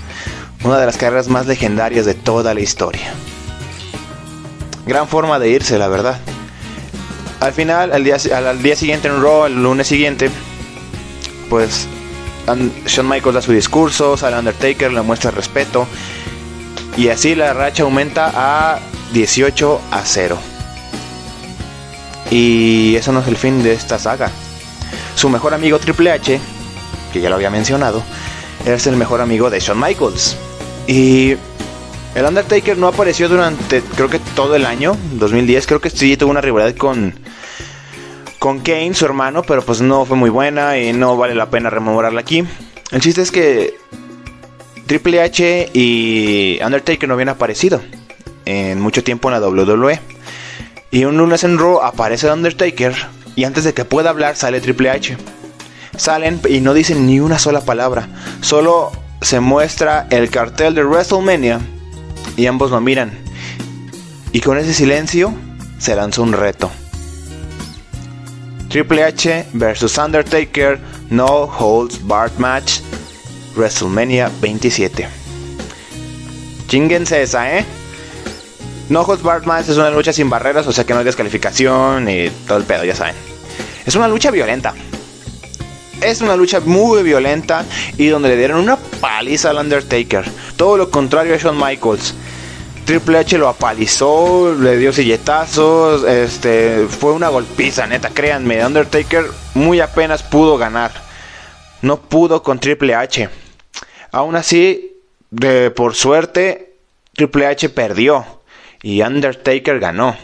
Una 0.64 0.78
de 0.78 0.86
las 0.86 0.98
carreras 0.98 1.30
más 1.30 1.48
legendarias 1.48 2.06
de 2.06 2.14
toda 2.14 2.54
la 2.54 2.60
historia. 2.60 3.14
Gran 4.86 5.08
forma 5.08 5.40
de 5.40 5.50
irse, 5.50 5.78
la 5.78 5.88
verdad. 5.88 6.20
Al 7.40 7.54
final, 7.54 7.94
al 7.94 8.04
día, 8.04 8.18
al, 8.36 8.62
día 8.62 8.76
siguiente 8.76 9.08
en 9.08 9.22
Raw, 9.22 9.46
el 9.46 9.64
lunes 9.64 9.88
siguiente, 9.88 10.30
pues 11.50 11.88
Shawn 12.46 13.08
Michaels 13.08 13.36
da 13.36 13.42
su 13.42 13.54
discurso, 13.54 14.18
sale 14.18 14.38
Undertaker, 14.38 14.92
le 14.92 15.02
muestra 15.02 15.32
respeto. 15.32 15.88
Y 16.98 17.08
así 17.08 17.36
la 17.36 17.54
racha 17.54 17.84
aumenta 17.84 18.32
a 18.36 18.80
18 19.14 19.82
a 19.92 20.02
0. 20.04 20.38
Y 22.32 22.96
eso 22.96 23.12
no 23.12 23.22
es 23.22 23.28
el 23.28 23.38
fin 23.38 23.64
de 23.64 23.74
esta 23.74 23.98
saga. 23.98 24.30
Su 25.16 25.30
mejor 25.30 25.54
amigo 25.54 25.80
Triple 25.80 26.12
H, 26.12 26.40
que 27.14 27.22
ya 27.22 27.30
lo 27.30 27.36
había 27.36 27.50
mencionado, 27.50 28.04
es 28.66 28.86
el 28.88 28.98
mejor 28.98 29.22
amigo 29.22 29.50
de 29.50 29.60
Shawn 29.60 29.80
Michaels. 29.80 30.36
Y 30.88 31.36
el 32.16 32.26
Undertaker 32.26 32.78
no 32.78 32.88
apareció 32.88 33.30
durante, 33.30 33.82
creo 33.82 34.10
que 34.10 34.20
todo 34.36 34.56
el 34.56 34.66
año, 34.66 34.98
2010. 35.14 35.68
Creo 35.68 35.80
que 35.80 35.90
sí 35.90 36.18
tuvo 36.18 36.32
una 36.32 36.42
rivalidad 36.42 36.76
con, 36.76 37.14
con 38.40 38.60
Kane, 38.62 38.94
su 38.94 39.06
hermano, 39.06 39.44
pero 39.44 39.62
pues 39.62 39.82
no 39.82 40.06
fue 40.06 40.18
muy 40.18 40.30
buena 40.30 40.78
y 40.78 40.94
no 40.94 41.18
vale 41.18 41.36
la 41.36 41.50
pena 41.50 41.70
rememorarla 41.70 42.22
aquí. 42.22 42.46
El 42.92 43.02
chiste 43.02 43.22
es 43.22 43.32
que 43.32 43.78
Triple 44.88 45.22
H 45.22 45.70
y 45.74 46.60
Undertaker 46.64 47.08
no 47.08 47.14
habían 47.14 47.30
aparecido 47.30 47.82
en 48.46 48.80
mucho 48.82 49.04
tiempo 49.04 49.30
en 49.30 49.40
la 49.40 49.48
WWE. 49.48 50.00
Y 50.92 51.06
un 51.06 51.18
lunes 51.18 51.44
en 51.44 51.60
Raw 51.60 51.82
aparece 51.82 52.32
Undertaker 52.32 52.96
y 53.36 53.44
antes 53.44 53.64
de 53.64 53.74
que 53.74 53.86
pueda 53.86 54.10
hablar 54.10 54.36
sale 54.36 54.62
Triple 54.62 54.90
H. 54.90 55.18
Salen 55.96 56.42
y 56.50 56.62
no 56.62 56.74
dicen 56.74 57.06
ni 57.06 57.20
una 57.20 57.38
sola 57.38 57.62
palabra. 57.62 58.08
Solo 58.42 58.92
se 59.22 59.42
muestra 59.42 60.08
el 60.10 60.30
cartel 60.30 60.74
de 60.74 60.84
WrestleMania 60.84 61.60
y 62.38 62.46
ambos 62.48 62.72
lo 62.72 62.80
miran. 62.80 63.12
Y 64.32 64.40
con 64.40 64.58
ese 64.58 64.74
silencio 64.74 65.34
se 65.78 65.96
lanzó 65.96 66.24
un 66.24 66.34
reto. 66.34 66.72
Triple 68.70 69.04
H 69.04 69.46
vs 69.54 69.98
Undertaker 69.98 70.80
No 71.10 71.48
Holds 71.48 72.06
Barred 72.06 72.38
Match 72.38 72.82
WrestleMania 73.56 74.30
27. 74.42 75.08
Chinguense 76.68 77.24
esa, 77.24 77.58
¿eh? 77.58 77.66
No 78.90 79.02
Holds 79.02 79.24
Barred 79.24 79.46
Match 79.46 79.70
es 79.70 79.78
una 79.78 79.90
lucha 79.90 80.14
sin 80.14 80.30
barreras, 80.30 80.68
o 80.68 80.72
sea 80.72 80.84
que 80.84 80.94
no 80.94 81.00
hay 81.00 81.06
descalificación 81.06 82.08
y 82.10 82.30
todo 82.48 82.60
el 82.60 82.64
pedo, 82.64 82.86
ya 82.86 82.96
saben. 82.96 83.16
Es 83.88 83.96
una 83.96 84.08
lucha 84.08 84.30
violenta. 84.30 84.76
Es 86.02 86.22
una 86.22 86.36
lucha 86.36 86.60
muy 86.60 87.02
violenta 87.02 87.66
y 87.98 88.08
donde 88.08 88.30
le 88.30 88.38
dieron 88.38 88.60
una 88.60 88.78
paliza 88.78 89.50
al 89.50 89.58
Undertaker. 89.58 90.26
Todo 90.56 90.78
lo 90.78 90.92
contrario 90.92 91.34
a 91.34 91.38
Shawn 91.38 91.58
Michaels. 91.58 92.14
Triple 92.90 93.20
H 93.20 93.38
lo 93.38 93.48
apalizó, 93.48 94.52
le 94.60 94.76
dio 94.78 94.92
silletazos, 94.92 96.04
este, 96.06 96.88
fue 96.88 97.12
una 97.12 97.28
golpiza, 97.30 97.86
neta, 97.86 98.10
créanme, 98.10 98.66
Undertaker 98.66 99.26
muy 99.54 99.80
apenas 99.80 100.24
pudo 100.24 100.58
ganar. 100.58 100.92
No 101.84 102.02
pudo 102.02 102.42
con 102.42 102.58
Triple 102.58 102.96
H. 102.96 103.30
Aún 104.12 104.36
así, 104.36 105.04
de, 105.30 105.70
por 105.70 105.94
suerte, 105.94 106.78
Triple 107.14 107.46
H 107.46 107.70
perdió 107.70 108.26
y 108.82 109.04
Undertaker 109.04 109.80
ganó. 109.80 110.18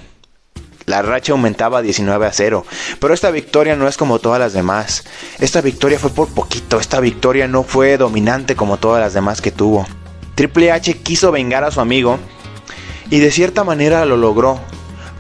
La 0.88 1.04
racha 1.04 1.34
aumentaba 1.34 1.84
19 1.84 2.25
a 2.25 2.34
0. 2.34 2.65
Pero 2.99 3.13
esta 3.13 3.30
victoria 3.30 3.75
no 3.75 3.88
es 3.88 3.95
como 3.95 4.17
todas 4.17 4.39
las 4.39 4.54
demás. 4.54 5.04
Esta 5.38 5.62
victoria 5.62 5.99
fue 5.99 6.10
por 6.10 6.34
poquito. 6.34 6.80
Esta 6.80 6.99
victoria 6.99 7.47
no 7.47 7.62
fue 7.62 7.97
dominante 7.97 8.56
como 8.56 8.78
todas 8.78 9.01
las 9.01 9.13
demás 9.13 9.39
que 9.39 9.51
tuvo. 9.51 9.86
Triple 10.34 10.71
H 10.71 10.97
quiso 11.04 11.32
vengar 11.32 11.63
a 11.63 11.69
su 11.69 11.80
amigo 11.80 12.17
y 13.09 13.19
de 13.19 13.31
cierta 13.31 13.63
manera 13.63 14.05
lo 14.05 14.17
logró. 14.17 14.59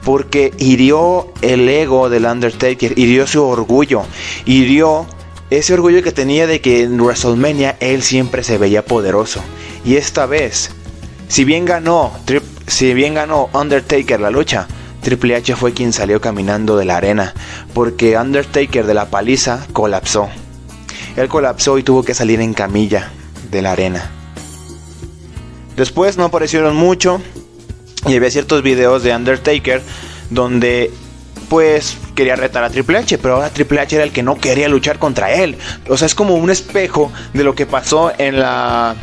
Porque 0.03 0.53
hirió 0.59 1.33
el 1.41 1.67
ego 1.67 2.09
del 2.09 2.25
Undertaker, 2.25 2.97
hirió 2.97 3.25
su 3.25 3.43
orgullo, 3.43 4.03
hirió 4.45 5.07
ese 5.49 5.73
orgullo 5.73 6.03
que 6.03 6.11
tenía 6.11 6.47
de 6.47 6.61
que 6.61 6.83
en 6.83 6.99
WrestleMania 6.99 7.77
él 7.79 8.03
siempre 8.03 8.43
se 8.43 8.57
veía 8.59 8.85
poderoso. 8.85 9.41
Y 9.83 9.95
esta 9.95 10.27
vez, 10.27 10.71
si 11.27 11.43
bien 11.43 11.65
ganó, 11.65 12.11
si 12.67 12.93
bien 12.93 13.15
ganó 13.15 13.49
Undertaker 13.53 14.19
la 14.19 14.29
lucha, 14.29 14.67
Triple 15.01 15.35
H 15.35 15.55
fue 15.55 15.73
quien 15.73 15.93
salió 15.93 16.19
caminando 16.19 16.77
de 16.77 16.85
la 16.85 16.97
arena, 16.97 17.33
porque 17.73 18.17
Undertaker 18.17 18.87
de 18.87 18.93
la 18.95 19.09
paliza 19.11 19.67
colapsó. 19.71 20.29
Él 21.15 21.27
colapsó 21.27 21.77
y 21.77 21.83
tuvo 21.83 22.03
que 22.03 22.15
salir 22.15 22.41
en 22.41 22.53
camilla 22.53 23.11
de 23.51 23.61
la 23.61 23.71
arena. 23.71 24.09
Después 25.75 26.17
no 26.17 26.25
aparecieron 26.25 26.75
mucho, 26.75 27.21
y 28.07 28.15
había 28.15 28.29
ciertos 28.29 28.61
videos 28.61 29.03
de 29.03 29.15
Undertaker 29.15 29.81
donde 30.29 30.91
pues 31.49 31.97
quería 32.15 32.35
retar 32.35 32.63
a 32.63 32.69
Triple 32.69 32.97
H, 32.97 33.17
pero 33.19 33.35
ahora 33.35 33.49
Triple 33.49 33.79
H 33.79 33.95
era 33.95 34.03
el 34.03 34.11
que 34.11 34.23
no 34.23 34.37
quería 34.37 34.67
luchar 34.67 34.97
contra 34.97 35.31
él. 35.31 35.57
O 35.87 35.97
sea, 35.97 36.07
es 36.07 36.15
como 36.15 36.35
un 36.35 36.49
espejo 36.49 37.11
de 37.33 37.43
lo 37.43 37.53
que 37.55 37.65
pasó 37.65 38.11
en 38.17 38.39
la 38.39 38.95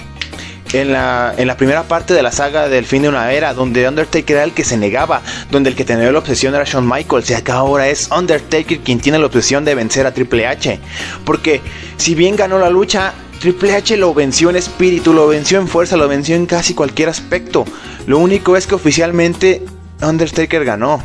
en 0.72 0.90
la, 0.90 1.34
en 1.36 1.46
la 1.46 1.56
primera 1.56 1.82
parte 1.82 2.14
de 2.14 2.22
la 2.22 2.32
saga 2.32 2.68
del 2.68 2.86
fin 2.86 3.02
de 3.02 3.10
una 3.10 3.30
era, 3.32 3.52
donde 3.52 3.86
Undertaker 3.86 4.36
era 4.36 4.44
el 4.44 4.52
que 4.52 4.64
se 4.64 4.78
negaba, 4.78 5.20
donde 5.50 5.70
el 5.70 5.76
que 5.76 5.84
tenía 5.84 6.10
la 6.10 6.18
obsesión 6.18 6.54
era 6.54 6.64
Shawn 6.64 6.88
Michaels, 6.88 7.28
y 7.30 7.34
acá 7.34 7.54
ahora 7.54 7.88
es 7.88 8.08
Undertaker 8.10 8.78
quien 8.80 8.98
tiene 8.98 9.18
la 9.18 9.26
obsesión 9.26 9.66
de 9.66 9.74
vencer 9.74 10.06
a 10.06 10.14
Triple 10.14 10.46
H. 10.46 10.80
Porque 11.26 11.60
si 11.98 12.14
bien 12.14 12.36
ganó 12.36 12.58
la 12.58 12.70
lucha, 12.70 13.12
Triple 13.42 13.74
H 13.74 13.96
lo 13.96 14.14
venció 14.14 14.50
en 14.50 14.56
espíritu, 14.56 15.12
lo 15.12 15.26
venció 15.26 15.58
en 15.58 15.66
fuerza, 15.66 15.96
lo 15.96 16.06
venció 16.06 16.36
en 16.36 16.46
casi 16.46 16.74
cualquier 16.74 17.08
aspecto. 17.08 17.64
Lo 18.06 18.18
único 18.18 18.56
es 18.56 18.68
que 18.68 18.76
oficialmente 18.76 19.64
Undertaker 20.00 20.64
ganó. 20.64 21.02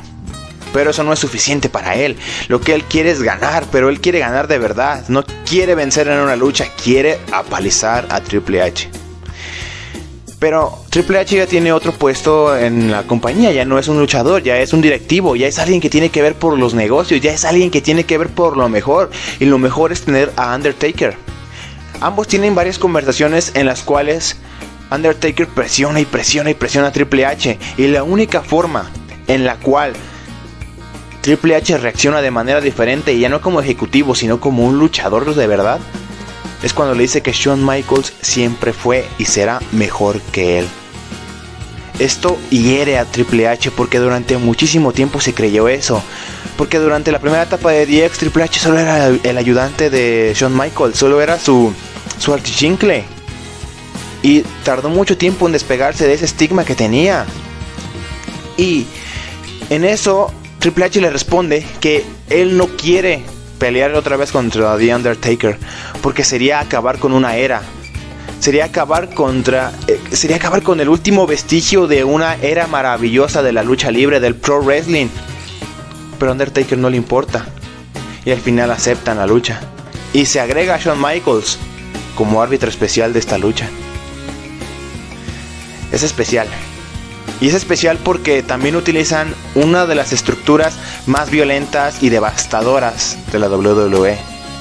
Pero 0.72 0.92
eso 0.92 1.04
no 1.04 1.14
es 1.14 1.18
suficiente 1.18 1.68
para 1.68 1.96
él. 1.96 2.16
Lo 2.48 2.62
que 2.62 2.76
él 2.76 2.84
quiere 2.84 3.10
es 3.10 3.24
ganar, 3.24 3.66
pero 3.72 3.90
él 3.90 4.00
quiere 4.00 4.20
ganar 4.20 4.48
de 4.48 4.60
verdad. 4.60 5.04
No 5.08 5.24
quiere 5.50 5.74
vencer 5.74 6.10
en 6.10 6.20
una 6.20 6.36
lucha, 6.36 6.68
quiere 6.84 7.18
apalizar 7.32 8.06
a 8.12 8.22
Triple 8.22 8.62
H. 8.62 8.88
Pero 10.38 10.78
Triple 10.92 11.18
H 11.18 11.38
ya 11.38 11.48
tiene 11.48 11.74
otro 11.74 11.92
puesto 11.92 12.56
en 12.56 12.92
la 12.92 13.02
compañía, 13.02 13.52
ya 13.52 13.66
no 13.66 13.80
es 13.80 13.88
un 13.88 13.98
luchador, 13.98 14.44
ya 14.44 14.60
es 14.60 14.74
un 14.74 14.82
directivo, 14.82 15.36
ya 15.36 15.48
es 15.48 15.58
alguien 15.58 15.82
que 15.82 15.90
tiene 15.90 16.10
que 16.10 16.22
ver 16.22 16.36
por 16.36 16.56
los 16.56 16.76
negocios, 16.76 17.20
ya 17.20 17.34
es 17.34 17.46
alguien 17.46 17.72
que 17.72 17.82
tiene 17.82 18.04
que 18.04 18.20
ver 18.20 18.30
por 18.30 18.58
lo 18.58 18.70
mejor. 18.70 19.10
Y 19.40 19.46
lo 19.46 19.58
mejor 19.58 19.92
es 19.92 20.04
tener 20.04 20.32
a 20.36 20.54
Undertaker. 20.54 21.18
Ambos 22.02 22.28
tienen 22.28 22.56
varias 22.56 22.78
conversaciones 22.78 23.52
en 23.56 23.66
las 23.66 23.82
cuales 23.82 24.38
Undertaker 24.92 25.48
presiona 25.48 26.00
y 26.00 26.06
presiona 26.06 26.50
y 26.50 26.54
presiona 26.54 26.88
a 26.88 26.92
Triple 26.92 27.26
H. 27.26 27.58
Y 27.78 27.88
la 27.88 28.04
única 28.04 28.42
forma 28.42 28.90
en 29.28 29.46
la 29.46 29.56
cual 29.58 29.94
Triple 31.22 31.56
H 31.56 31.78
reacciona 31.78 32.22
de 32.22 32.32
manera 32.32 32.62
diferente, 32.62 33.14
y 33.14 33.20
ya 33.20 33.30
no 33.30 33.42
como 33.42 33.60
ejecutivo, 33.60 34.16
sino 34.16 34.40
como 34.40 34.66
un 34.66 34.78
luchador 34.80 35.36
de 35.36 35.48
verdad, 35.48 35.80
es 36.64 36.74
cuando 36.74 36.96
le 36.96 37.02
dice 37.02 37.22
que 37.22 37.34
Shawn 37.34 37.66
Michaels 37.66 38.14
siempre 38.22 38.72
fue 38.74 39.06
y 39.18 39.26
será 39.26 39.60
mejor 39.72 40.22
que 40.32 40.60
él. 40.60 40.68
Esto 42.00 42.38
hiere 42.50 42.98
a 42.98 43.06
Triple 43.06 43.48
H 43.48 43.72
porque 43.72 44.00
durante 44.00 44.38
muchísimo 44.38 44.94
tiempo 44.94 45.20
se 45.20 45.34
creyó 45.34 45.68
eso. 45.68 46.02
Porque 46.58 46.80
durante 46.80 47.12
la 47.12 47.20
primera 47.20 47.44
etapa 47.44 47.72
de 47.72 47.86
DX, 47.86 48.18
Triple 48.18 48.44
H 48.44 48.60
solo 48.60 48.80
era 48.80 49.08
el 49.08 49.38
ayudante 49.38 49.90
de 49.90 50.34
Shawn 50.36 50.58
Michaels, 50.58 50.98
solo 50.98 51.22
era 51.22 51.40
su, 51.40 51.72
su 52.18 52.34
artichincle. 52.34 53.04
Y 54.24 54.42
tardó 54.64 54.90
mucho 54.90 55.18
tiempo 55.18 55.46
en 55.46 55.54
despegarse 55.54 56.08
de 56.08 56.14
ese 56.14 56.26
estigma 56.26 56.66
que 56.66 56.74
tenía. 56.74 57.26
Y 58.58 58.88
en 59.70 59.86
eso, 59.86 60.34
Triple 60.60 60.86
H 60.86 61.00
le 61.00 61.12
responde 61.12 61.66
que 61.80 62.04
él 62.30 62.58
no 62.58 62.68
quiere 62.68 63.24
pelear 63.60 63.94
otra 63.94 64.18
vez 64.18 64.32
contra 64.32 64.78
The 64.78 64.96
Undertaker, 64.96 65.58
porque 66.02 66.24
sería 66.24 66.60
acabar 66.60 66.98
con 67.00 67.14
una 67.14 67.36
era. 67.38 67.62
Sería 68.40 68.66
acabar 68.66 69.14
contra 69.14 69.72
eh, 69.88 70.00
sería 70.12 70.36
acabar 70.36 70.62
con 70.62 70.80
el 70.80 70.90
último 70.90 71.26
vestigio 71.26 71.88
de 71.88 72.04
una 72.04 72.36
era 72.36 72.68
maravillosa 72.68 73.42
de 73.42 73.52
la 73.52 73.64
lucha 73.64 73.90
libre 73.90 74.20
del 74.20 74.36
pro 74.36 74.62
wrestling 74.62 75.08
pero 76.18 76.32
Undertaker 76.32 76.78
no 76.78 76.90
le 76.90 76.98
importa. 76.98 77.46
Y 78.26 78.32
al 78.32 78.40
final 78.40 78.72
aceptan 78.72 79.18
la 79.18 79.28
lucha. 79.28 79.62
Y 80.14 80.26
se 80.26 80.40
agrega 80.40 80.76
a 80.76 80.80
Shawn 80.80 81.02
Michaels 81.02 81.58
como 82.16 82.42
árbitro 82.42 82.70
especial 82.70 83.14
de 83.14 83.20
esta 83.20 83.38
lucha. 83.38 83.70
Es 85.92 86.04
especial. 86.04 86.48
Y 87.40 87.50
es 87.50 87.54
especial 87.54 88.00
porque 88.04 88.42
también 88.42 88.76
utilizan 88.76 89.34
una 89.56 89.86
de 89.86 89.96
las 89.96 90.12
estructuras 90.12 90.76
más 91.06 91.30
violentas 91.30 92.02
y 92.02 92.10
devastadoras 92.10 93.18
de 93.32 93.40
la 93.40 93.48
WWE. 93.48 94.18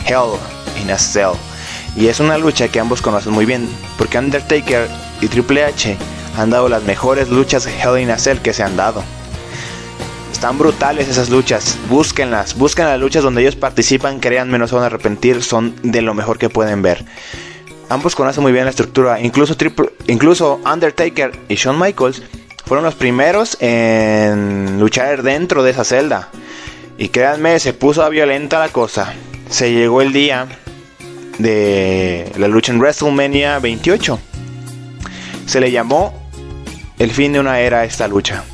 Hell 0.06 0.38
in 0.82 0.90
a 0.90 0.98
Cell. 0.98 1.32
Y 1.96 2.08
es 2.08 2.20
una 2.20 2.36
lucha 2.36 2.68
que 2.68 2.78
ambos 2.78 3.00
conocen 3.00 3.32
muy 3.32 3.46
bien. 3.46 3.68
Porque 3.96 4.18
Undertaker 4.18 4.88
y 5.20 5.28
Triple 5.28 5.64
H 5.64 5.96
han 6.36 6.50
dado 6.50 6.68
las 6.68 6.82
mejores 6.82 7.30
luchas 7.30 7.66
Hell 7.66 7.98
in 7.98 8.10
a 8.10 8.18
Cell 8.18 8.38
que 8.38 8.52
se 8.52 8.62
han 8.62 8.76
dado. 8.76 9.02
Están 10.36 10.58
brutales 10.58 11.08
esas 11.08 11.30
luchas. 11.30 11.78
Búsquenlas. 11.88 12.58
Busquen 12.58 12.84
las 12.84 13.00
luchas 13.00 13.22
donde 13.22 13.40
ellos 13.40 13.56
participan. 13.56 14.20
Créanme, 14.20 14.58
no 14.58 14.68
se 14.68 14.74
van 14.74 14.84
a 14.84 14.88
arrepentir. 14.88 15.42
Son 15.42 15.74
de 15.82 16.02
lo 16.02 16.12
mejor 16.12 16.36
que 16.36 16.50
pueden 16.50 16.82
ver. 16.82 17.06
Ambos 17.88 18.14
conocen 18.14 18.42
muy 18.42 18.52
bien 18.52 18.64
la 18.64 18.70
estructura. 18.70 19.18
Incluso, 19.18 19.56
incluso 20.08 20.60
Undertaker 20.70 21.32
y 21.48 21.54
Shawn 21.54 21.80
Michaels 21.80 22.22
fueron 22.66 22.84
los 22.84 22.94
primeros 22.94 23.56
en 23.60 24.78
luchar 24.78 25.22
dentro 25.22 25.62
de 25.62 25.70
esa 25.70 25.84
celda. 25.84 26.28
Y 26.98 27.08
créanme, 27.08 27.58
se 27.58 27.72
puso 27.72 28.08
violenta 28.10 28.58
la 28.58 28.68
cosa. 28.68 29.14
Se 29.48 29.72
llegó 29.72 30.02
el 30.02 30.12
día 30.12 30.46
de 31.38 32.30
la 32.36 32.48
lucha 32.48 32.72
en 32.72 32.78
WrestleMania 32.78 33.58
28. 33.58 34.18
Se 35.46 35.60
le 35.60 35.70
llamó 35.70 36.28
el 36.98 37.10
fin 37.10 37.32
de 37.32 37.40
una 37.40 37.58
era 37.58 37.80
a 37.80 37.84
esta 37.86 38.06
lucha. 38.06 38.44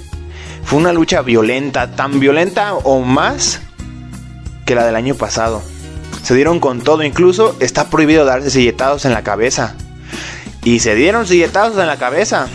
Fue 0.64 0.78
una 0.78 0.92
lucha 0.92 1.22
violenta, 1.22 1.90
tan 1.94 2.20
violenta 2.20 2.74
o 2.74 3.00
más 3.00 3.60
que 4.64 4.74
la 4.74 4.84
del 4.84 4.96
año 4.96 5.14
pasado. 5.14 5.62
Se 6.22 6.34
dieron 6.34 6.60
con 6.60 6.80
todo, 6.80 7.02
incluso 7.02 7.56
está 7.60 7.90
prohibido 7.90 8.24
darse 8.24 8.50
silletados 8.50 9.04
en 9.04 9.12
la 9.12 9.22
cabeza. 9.22 9.74
Y 10.64 10.78
se 10.78 10.94
dieron 10.94 11.26
silletazos 11.26 11.78
en 11.78 11.88
la 11.88 11.98
cabeza. 11.98 12.46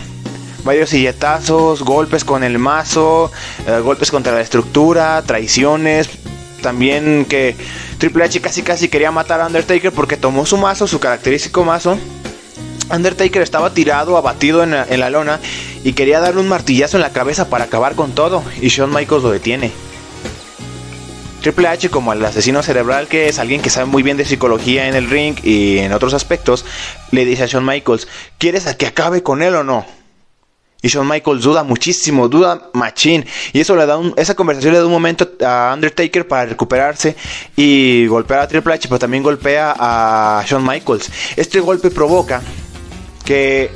Varios 0.64 0.90
silletazos, 0.90 1.82
golpes 1.82 2.24
con 2.24 2.42
el 2.42 2.58
mazo, 2.58 3.30
eh, 3.66 3.80
golpes 3.80 4.10
contra 4.10 4.32
la 4.32 4.40
estructura, 4.40 5.22
traiciones. 5.22 6.08
También 6.62 7.26
que 7.26 7.54
Triple 7.98 8.24
H 8.24 8.40
casi 8.40 8.62
casi 8.62 8.88
quería 8.88 9.10
matar 9.10 9.40
a 9.40 9.46
Undertaker 9.46 9.92
porque 9.92 10.16
tomó 10.16 10.46
su 10.46 10.56
mazo, 10.56 10.86
su 10.86 10.98
característico 10.98 11.64
mazo. 11.64 11.98
Undertaker 12.90 13.42
estaba 13.42 13.74
tirado, 13.74 14.16
abatido 14.16 14.62
en 14.62 15.00
la 15.00 15.10
lona 15.10 15.40
y 15.84 15.92
quería 15.92 16.20
darle 16.20 16.40
un 16.40 16.48
martillazo 16.48 16.96
en 16.96 17.02
la 17.02 17.12
cabeza 17.12 17.48
para 17.48 17.64
acabar 17.64 17.94
con 17.94 18.12
todo. 18.12 18.42
Y 18.60 18.68
Shawn 18.68 18.92
Michaels 18.92 19.22
lo 19.22 19.30
detiene. 19.30 19.72
Triple 21.42 21.68
H 21.68 21.88
como 21.90 22.12
el 22.12 22.24
asesino 22.24 22.62
cerebral 22.62 23.06
que 23.06 23.28
es 23.28 23.38
alguien 23.38 23.62
que 23.62 23.70
sabe 23.70 23.86
muy 23.86 24.02
bien 24.02 24.16
de 24.16 24.24
psicología 24.24 24.88
en 24.88 24.94
el 24.94 25.08
ring 25.08 25.36
y 25.44 25.78
en 25.78 25.92
otros 25.92 26.14
aspectos, 26.14 26.64
le 27.12 27.24
dice 27.24 27.44
a 27.44 27.46
Shawn 27.46 27.64
Michaels, 27.64 28.08
¿quieres 28.38 28.64
que 28.74 28.86
acabe 28.86 29.22
con 29.22 29.42
él 29.42 29.54
o 29.54 29.62
no? 29.62 29.86
Y 30.80 30.88
Shawn 30.88 31.08
Michaels 31.08 31.42
duda 31.42 31.64
muchísimo, 31.64 32.28
duda 32.28 32.70
machín. 32.72 33.26
Y 33.52 33.60
eso 33.60 33.74
le 33.74 33.84
da 33.84 33.96
un, 33.96 34.14
esa 34.16 34.34
conversación 34.34 34.74
le 34.74 34.78
da 34.78 34.86
un 34.86 34.92
momento 34.92 35.28
a 35.44 35.72
Undertaker 35.74 36.28
para 36.28 36.46
recuperarse 36.46 37.16
y 37.56 38.06
golpear 38.06 38.40
a 38.40 38.48
Triple 38.48 38.74
H, 38.74 38.86
pero 38.86 38.98
también 38.98 39.24
golpea 39.24 39.74
a 39.76 40.44
Shawn 40.46 40.64
Michaels. 40.64 41.10
Este 41.34 41.58
golpe 41.58 41.90
provoca 41.90 42.42
que 43.28 43.70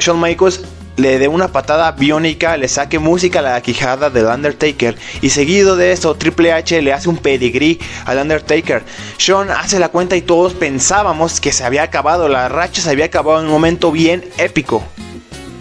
Shawn 0.00 0.20
Michaels 0.20 0.62
le 0.96 1.20
dé 1.20 1.28
una 1.28 1.52
patada 1.52 1.92
biónica, 1.92 2.56
le 2.56 2.66
saque 2.66 2.98
música 2.98 3.38
a 3.38 3.42
la 3.42 3.60
quijada 3.60 4.10
del 4.10 4.26
Undertaker 4.26 4.96
y 5.22 5.30
seguido 5.30 5.76
de 5.76 5.92
eso 5.92 6.16
Triple 6.16 6.52
H 6.52 6.82
le 6.82 6.92
hace 6.92 7.08
un 7.08 7.16
pedigrí 7.16 7.78
al 8.06 8.18
Undertaker. 8.18 8.82
Shawn 9.18 9.52
hace 9.52 9.78
la 9.78 9.90
cuenta 9.90 10.16
y 10.16 10.22
todos 10.22 10.52
pensábamos 10.54 11.40
que 11.40 11.52
se 11.52 11.62
había 11.62 11.84
acabado, 11.84 12.28
la 12.28 12.48
racha 12.48 12.82
se 12.82 12.90
había 12.90 13.04
acabado 13.04 13.38
en 13.38 13.46
un 13.46 13.52
momento 13.52 13.92
bien 13.92 14.28
épico, 14.36 14.82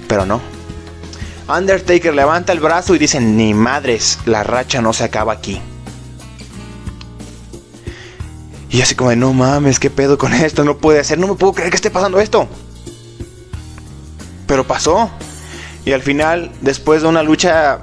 pero 0.08 0.26
no. 0.26 0.42
Undertaker 1.48 2.16
levanta 2.16 2.54
el 2.54 2.60
brazo 2.60 2.96
y 2.96 2.98
dice, 2.98 3.22
ni 3.22 3.54
madres, 3.54 4.18
la 4.26 4.42
racha 4.42 4.82
no 4.82 4.94
se 4.94 5.04
acaba 5.04 5.34
aquí. 5.34 5.62
Y 8.74 8.82
así 8.82 8.96
como, 8.96 9.16
no 9.16 9.34
mames, 9.34 9.80
¿qué 9.80 9.92
pedo 9.92 10.18
con 10.18 10.34
esto? 10.34 10.64
No 10.64 10.78
puede 10.78 11.04
ser, 11.04 11.20
no 11.20 11.28
me 11.28 11.36
puedo 11.36 11.54
creer 11.54 11.70
que 11.70 11.76
esté 11.76 11.92
pasando 11.92 12.20
esto. 12.20 12.48
Pero 14.48 14.66
pasó. 14.66 15.12
Y 15.86 15.92
al 15.92 16.02
final, 16.02 16.52
después 16.60 17.04
de 17.04 17.08
una 17.08 17.22
lucha 17.22 17.82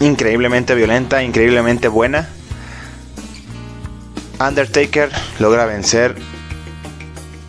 increíblemente 0.00 0.74
violenta, 0.74 1.22
increíblemente 1.22 1.86
buena, 1.86 2.28
Undertaker 4.40 5.08
logra 5.38 5.66
vencer 5.66 6.16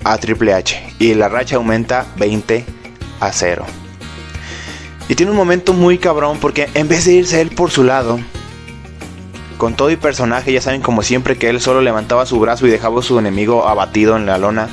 a 0.03 0.15
Triple 0.19 0.53
H 0.53 0.93
y 0.99 1.15
la 1.15 1.27
racha 1.27 1.55
aumenta 1.55 2.05
20 2.17 2.63
a 3.19 3.31
0. 3.31 3.65
Y 5.09 5.15
tiene 5.15 5.31
un 5.31 5.37
momento 5.37 5.73
muy 5.73 5.97
cabrón 5.97 6.37
porque 6.39 6.69
en 6.75 6.87
vez 6.87 7.05
de 7.05 7.13
irse 7.13 7.41
él 7.41 7.49
por 7.49 7.71
su 7.71 7.83
lado, 7.83 8.19
con 9.61 9.75
todo 9.75 9.91
y 9.91 9.95
personaje, 9.95 10.51
ya 10.51 10.59
saben 10.59 10.81
como 10.81 11.03
siempre 11.03 11.37
que 11.37 11.47
él 11.47 11.61
solo 11.61 11.81
levantaba 11.81 12.25
su 12.25 12.39
brazo 12.39 12.65
y 12.65 12.71
dejaba 12.71 12.99
a 12.99 13.03
su 13.03 13.19
enemigo 13.19 13.67
abatido 13.67 14.17
en 14.17 14.25
la 14.25 14.39
lona, 14.39 14.69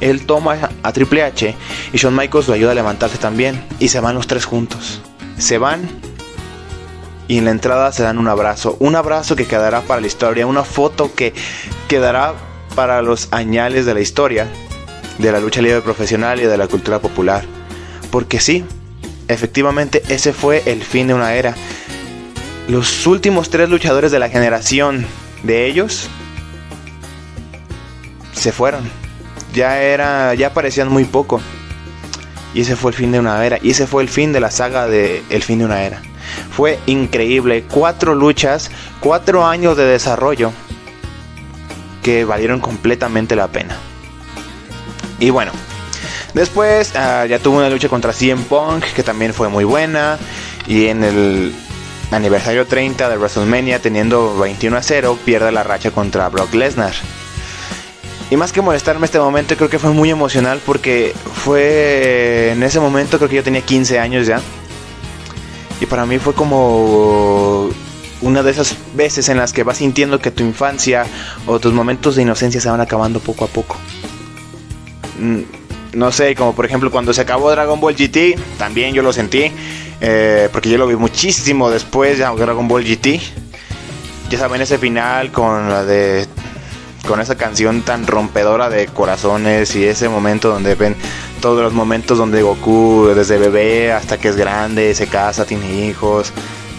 él 0.00 0.24
toma 0.24 0.70
a 0.84 0.92
Triple 0.92 1.24
H 1.24 1.56
y 1.92 1.96
Shawn 1.96 2.14
Michaels 2.14 2.46
lo 2.46 2.54
ayuda 2.54 2.70
a 2.70 2.74
levantarse 2.76 3.18
también. 3.18 3.60
Y 3.80 3.88
se 3.88 3.98
van 3.98 4.14
los 4.14 4.28
tres 4.28 4.44
juntos. 4.44 5.02
Se 5.36 5.58
van 5.58 5.80
y 7.26 7.38
en 7.38 7.46
la 7.46 7.50
entrada 7.50 7.90
se 7.90 8.04
dan 8.04 8.18
un 8.18 8.28
abrazo. 8.28 8.76
Un 8.78 8.94
abrazo 8.94 9.34
que 9.34 9.48
quedará 9.48 9.80
para 9.80 10.00
la 10.00 10.06
historia. 10.06 10.46
Una 10.46 10.62
foto 10.62 11.12
que 11.12 11.34
quedará 11.88 12.34
para 12.76 13.02
los 13.02 13.32
añales 13.32 13.84
de 13.84 13.94
la 13.94 14.00
historia 14.00 14.46
de 15.18 15.32
la 15.32 15.40
lucha 15.40 15.60
libre 15.60 15.80
profesional 15.80 16.38
y 16.38 16.44
de 16.44 16.56
la 16.56 16.68
cultura 16.68 17.00
popular. 17.00 17.42
Porque 18.12 18.38
sí, 18.38 18.64
efectivamente 19.26 20.04
ese 20.08 20.32
fue 20.32 20.62
el 20.66 20.84
fin 20.84 21.08
de 21.08 21.14
una 21.14 21.34
era. 21.34 21.56
Los 22.70 23.04
últimos 23.08 23.50
tres 23.50 23.68
luchadores 23.68 24.12
de 24.12 24.20
la 24.20 24.28
generación 24.28 25.04
de 25.42 25.66
ellos 25.66 26.08
se 28.32 28.52
fueron 28.52 28.88
ya 29.52 29.82
era, 29.82 30.34
ya 30.34 30.54
parecían 30.54 30.88
muy 30.88 31.04
poco. 31.04 31.40
Y 32.54 32.60
ese 32.60 32.76
fue 32.76 32.92
el 32.92 32.96
fin 32.96 33.10
de 33.10 33.18
una 33.18 33.44
era. 33.44 33.58
Y 33.60 33.70
ese 33.70 33.88
fue 33.88 34.04
el 34.04 34.08
fin 34.08 34.32
de 34.32 34.38
la 34.38 34.52
saga 34.52 34.86
de 34.86 35.24
El 35.30 35.42
fin 35.42 35.58
de 35.58 35.64
una 35.64 35.82
era. 35.82 36.00
Fue 36.52 36.78
increíble. 36.86 37.64
Cuatro 37.68 38.14
luchas, 38.14 38.70
cuatro 39.00 39.44
años 39.44 39.76
de 39.76 39.84
desarrollo 39.86 40.52
que 42.04 42.24
valieron 42.24 42.60
completamente 42.60 43.34
la 43.34 43.48
pena. 43.48 43.76
Y 45.18 45.30
bueno, 45.30 45.50
después 46.34 46.94
ah, 46.94 47.26
ya 47.26 47.40
tuvo 47.40 47.58
una 47.58 47.68
lucha 47.68 47.88
contra 47.88 48.12
CM 48.12 48.42
Punk 48.44 48.84
que 48.94 49.02
también 49.02 49.34
fue 49.34 49.48
muy 49.48 49.64
buena. 49.64 50.18
Y 50.68 50.86
en 50.86 51.02
el 51.02 51.52
aniversario 52.10 52.66
30 52.66 53.08
de 53.08 53.16
WrestleMania, 53.16 53.80
teniendo 53.80 54.38
21 54.38 54.76
a 54.76 54.82
0, 54.82 55.18
pierde 55.24 55.52
la 55.52 55.62
racha 55.62 55.90
contra 55.90 56.28
Brock 56.28 56.52
Lesnar. 56.54 56.92
Y 58.30 58.36
más 58.36 58.52
que 58.52 58.62
molestarme 58.62 59.06
este 59.06 59.18
momento, 59.18 59.56
creo 59.56 59.68
que 59.68 59.78
fue 59.78 59.90
muy 59.90 60.10
emocional 60.10 60.60
porque 60.64 61.14
fue 61.34 62.52
en 62.52 62.62
ese 62.62 62.78
momento, 62.78 63.18
creo 63.18 63.28
que 63.28 63.36
yo 63.36 63.42
tenía 63.42 63.62
15 63.62 63.98
años 63.98 64.26
ya. 64.26 64.40
Y 65.80 65.86
para 65.86 66.06
mí 66.06 66.18
fue 66.18 66.34
como 66.34 67.70
una 68.20 68.42
de 68.42 68.50
esas 68.50 68.76
veces 68.94 69.28
en 69.28 69.38
las 69.38 69.52
que 69.52 69.64
vas 69.64 69.78
sintiendo 69.78 70.20
que 70.20 70.30
tu 70.30 70.44
infancia 70.44 71.06
o 71.46 71.58
tus 71.58 71.72
momentos 71.72 72.16
de 72.16 72.22
inocencia 72.22 72.60
se 72.60 72.70
van 72.70 72.80
acabando 72.80 73.18
poco 73.18 73.46
a 73.46 73.48
poco. 73.48 73.76
Mm, 75.18 75.40
no 75.94 76.12
sé, 76.12 76.34
como 76.36 76.54
por 76.54 76.66
ejemplo 76.66 76.90
cuando 76.90 77.12
se 77.12 77.22
acabó 77.22 77.50
Dragon 77.50 77.80
Ball 77.80 77.96
GT, 77.96 78.38
también 78.58 78.94
yo 78.94 79.02
lo 79.02 79.12
sentí. 79.12 79.50
Eh, 80.00 80.48
porque 80.52 80.70
yo 80.70 80.78
lo 80.78 80.86
vi 80.86 80.96
muchísimo 80.96 81.70
después 81.70 82.18
de 82.18 82.24
Dragon 82.24 82.66
Ball 82.68 82.84
GT. 82.84 83.20
Ya 84.30 84.38
saben, 84.38 84.62
ese 84.62 84.78
final 84.78 85.32
con 85.32 85.68
la 85.68 85.84
de 85.84 86.26
con 87.06 87.20
esa 87.20 87.34
canción 87.34 87.82
tan 87.82 88.06
rompedora 88.06 88.68
de 88.68 88.86
corazones 88.86 89.74
y 89.74 89.84
ese 89.84 90.08
momento 90.08 90.50
donde 90.50 90.74
ven 90.74 90.94
todos 91.40 91.62
los 91.62 91.72
momentos 91.72 92.18
donde 92.18 92.42
Goku 92.42 93.08
desde 93.14 93.38
bebé 93.38 93.92
hasta 93.92 94.18
que 94.18 94.28
es 94.28 94.36
grande, 94.36 94.94
se 94.94 95.06
casa, 95.06 95.44
tiene 95.44 95.86
hijos. 95.86 96.32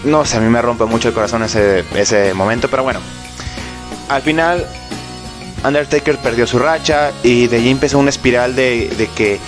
No 0.04 0.24
sé, 0.26 0.38
a 0.38 0.40
mí 0.40 0.48
me 0.48 0.62
rompe 0.62 0.86
mucho 0.86 1.10
el 1.10 1.14
corazón 1.14 1.44
ese, 1.44 1.84
ese 1.96 2.34
momento, 2.34 2.68
pero 2.70 2.84
bueno. 2.84 3.00
Al 4.10 4.22
final, 4.22 4.66
Undertaker 5.66 6.18
perdió 6.18 6.48
su 6.48 6.60
racha 6.60 7.12
y 7.24 7.48
de 7.48 7.58
allí 7.58 7.70
empezó 7.70 8.00
una 8.00 8.10
espiral 8.10 8.56
de, 8.56 8.90
de 8.98 9.08
que 9.08 9.40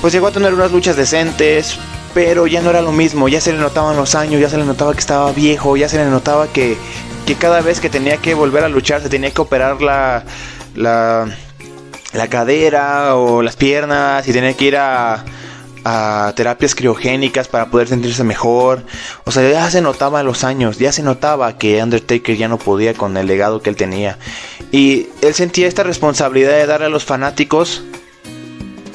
pues 0.00 0.12
llegó 0.12 0.28
a 0.28 0.32
tener 0.32 0.54
unas 0.54 0.72
luchas 0.72 0.96
decentes, 0.96 1.78
pero 2.14 2.46
ya 2.46 2.60
no 2.60 2.70
era 2.70 2.82
lo 2.82 2.92
mismo, 2.92 3.28
ya 3.28 3.40
se 3.40 3.52
le 3.52 3.58
notaban 3.58 3.96
los 3.96 4.14
años, 4.14 4.40
ya 4.40 4.48
se 4.48 4.58
le 4.58 4.64
notaba 4.64 4.92
que 4.92 5.00
estaba 5.00 5.32
viejo, 5.32 5.76
ya 5.76 5.88
se 5.88 5.98
le 5.98 6.06
notaba 6.06 6.48
que 6.48 6.76
que 7.30 7.36
cada 7.36 7.60
vez 7.60 7.78
que 7.78 7.88
tenía 7.88 8.16
que 8.16 8.34
volver 8.34 8.64
a 8.64 8.68
luchar 8.68 9.02
se 9.02 9.08
tenía 9.08 9.30
que 9.30 9.40
operar 9.40 9.80
la, 9.80 10.24
la, 10.74 11.28
la 12.12 12.28
cadera 12.28 13.14
o 13.14 13.40
las 13.40 13.54
piernas 13.54 14.26
y 14.26 14.32
tenía 14.32 14.54
que 14.54 14.64
ir 14.64 14.76
a, 14.76 15.24
a 15.84 16.32
terapias 16.34 16.74
criogénicas 16.74 17.46
para 17.46 17.70
poder 17.70 17.86
sentirse 17.86 18.24
mejor. 18.24 18.82
O 19.24 19.30
sea, 19.30 19.48
ya 19.48 19.70
se 19.70 19.80
notaba 19.80 20.24
los 20.24 20.42
años, 20.42 20.78
ya 20.78 20.90
se 20.90 21.04
notaba 21.04 21.56
que 21.56 21.80
Undertaker 21.80 22.36
ya 22.36 22.48
no 22.48 22.58
podía 22.58 22.94
con 22.94 23.16
el 23.16 23.28
legado 23.28 23.62
que 23.62 23.70
él 23.70 23.76
tenía. 23.76 24.18
Y 24.72 25.06
él 25.22 25.34
sentía 25.34 25.68
esta 25.68 25.84
responsabilidad 25.84 26.56
de 26.56 26.66
darle 26.66 26.86
a 26.86 26.90
los 26.90 27.04
fanáticos 27.04 27.84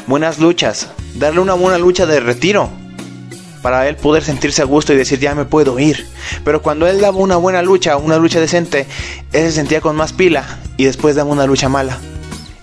buenas 0.08 0.39
luchas, 0.39 0.89
darle 1.13 1.39
una 1.39 1.54
buena 1.54 1.78
lucha 1.78 2.06
de 2.06 2.19
retiro 2.19 2.69
para 3.65 3.89
él 3.89 3.95
poder 3.95 4.23
sentirse 4.23 4.62
a 4.62 4.65
gusto 4.65 4.93
y 4.93 4.95
decir 4.95 5.17
ya 5.17 5.34
me 5.34 5.43
puedo 5.43 5.80
ir. 5.80 6.06
Pero 6.43 6.62
cuando 6.62 6.86
él 6.86 7.01
daba 7.01 7.17
una 7.17 7.36
buena 7.36 7.63
lucha, 7.63 7.97
una 7.97 8.17
lucha 8.17 8.39
decente, 8.39 8.86
él 9.34 9.47
se 9.47 9.54
sentía 9.54 9.82
con 9.82 9.95
más 9.95 10.13
pila 10.13 10.60
y 10.78 10.84
después 10.84 11.15
daba 11.15 11.32
una 11.32 11.47
lucha 11.47 11.67
mala. 11.67 11.97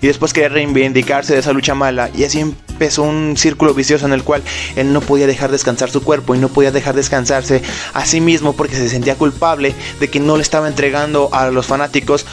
Y 0.00 0.06
después 0.06 0.32
quería 0.32 0.50
reivindicarse 0.50 1.32
de 1.32 1.40
esa 1.40 1.52
lucha 1.52 1.74
mala 1.74 2.08
y 2.14 2.22
así 2.22 2.38
empezó 2.38 3.02
un 3.02 3.36
círculo 3.36 3.74
vicioso 3.74 4.06
en 4.06 4.12
el 4.12 4.22
cual 4.22 4.44
él 4.76 4.92
no 4.92 5.00
podía 5.00 5.26
dejar 5.26 5.50
descansar 5.50 5.90
su 5.90 6.04
cuerpo 6.04 6.36
y 6.36 6.38
no 6.38 6.48
podía 6.50 6.70
dejar 6.70 6.94
descansarse 6.94 7.62
a 7.94 8.06
sí 8.06 8.20
mismo 8.20 8.52
porque 8.52 8.76
se 8.76 8.88
sentía 8.88 9.16
culpable 9.16 9.74
de 9.98 10.08
que 10.08 10.20
no 10.20 10.36
le 10.36 10.42
estaba 10.44 10.68
entregando 10.68 11.30
a 11.32 11.50
los 11.50 11.66
fanáticos 11.66 12.26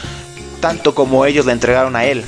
tanto 0.60 0.94
como 0.94 1.26
ellos 1.26 1.44
le 1.44 1.50
entregaron 1.50 1.96
a 1.96 2.04
él. 2.04 2.22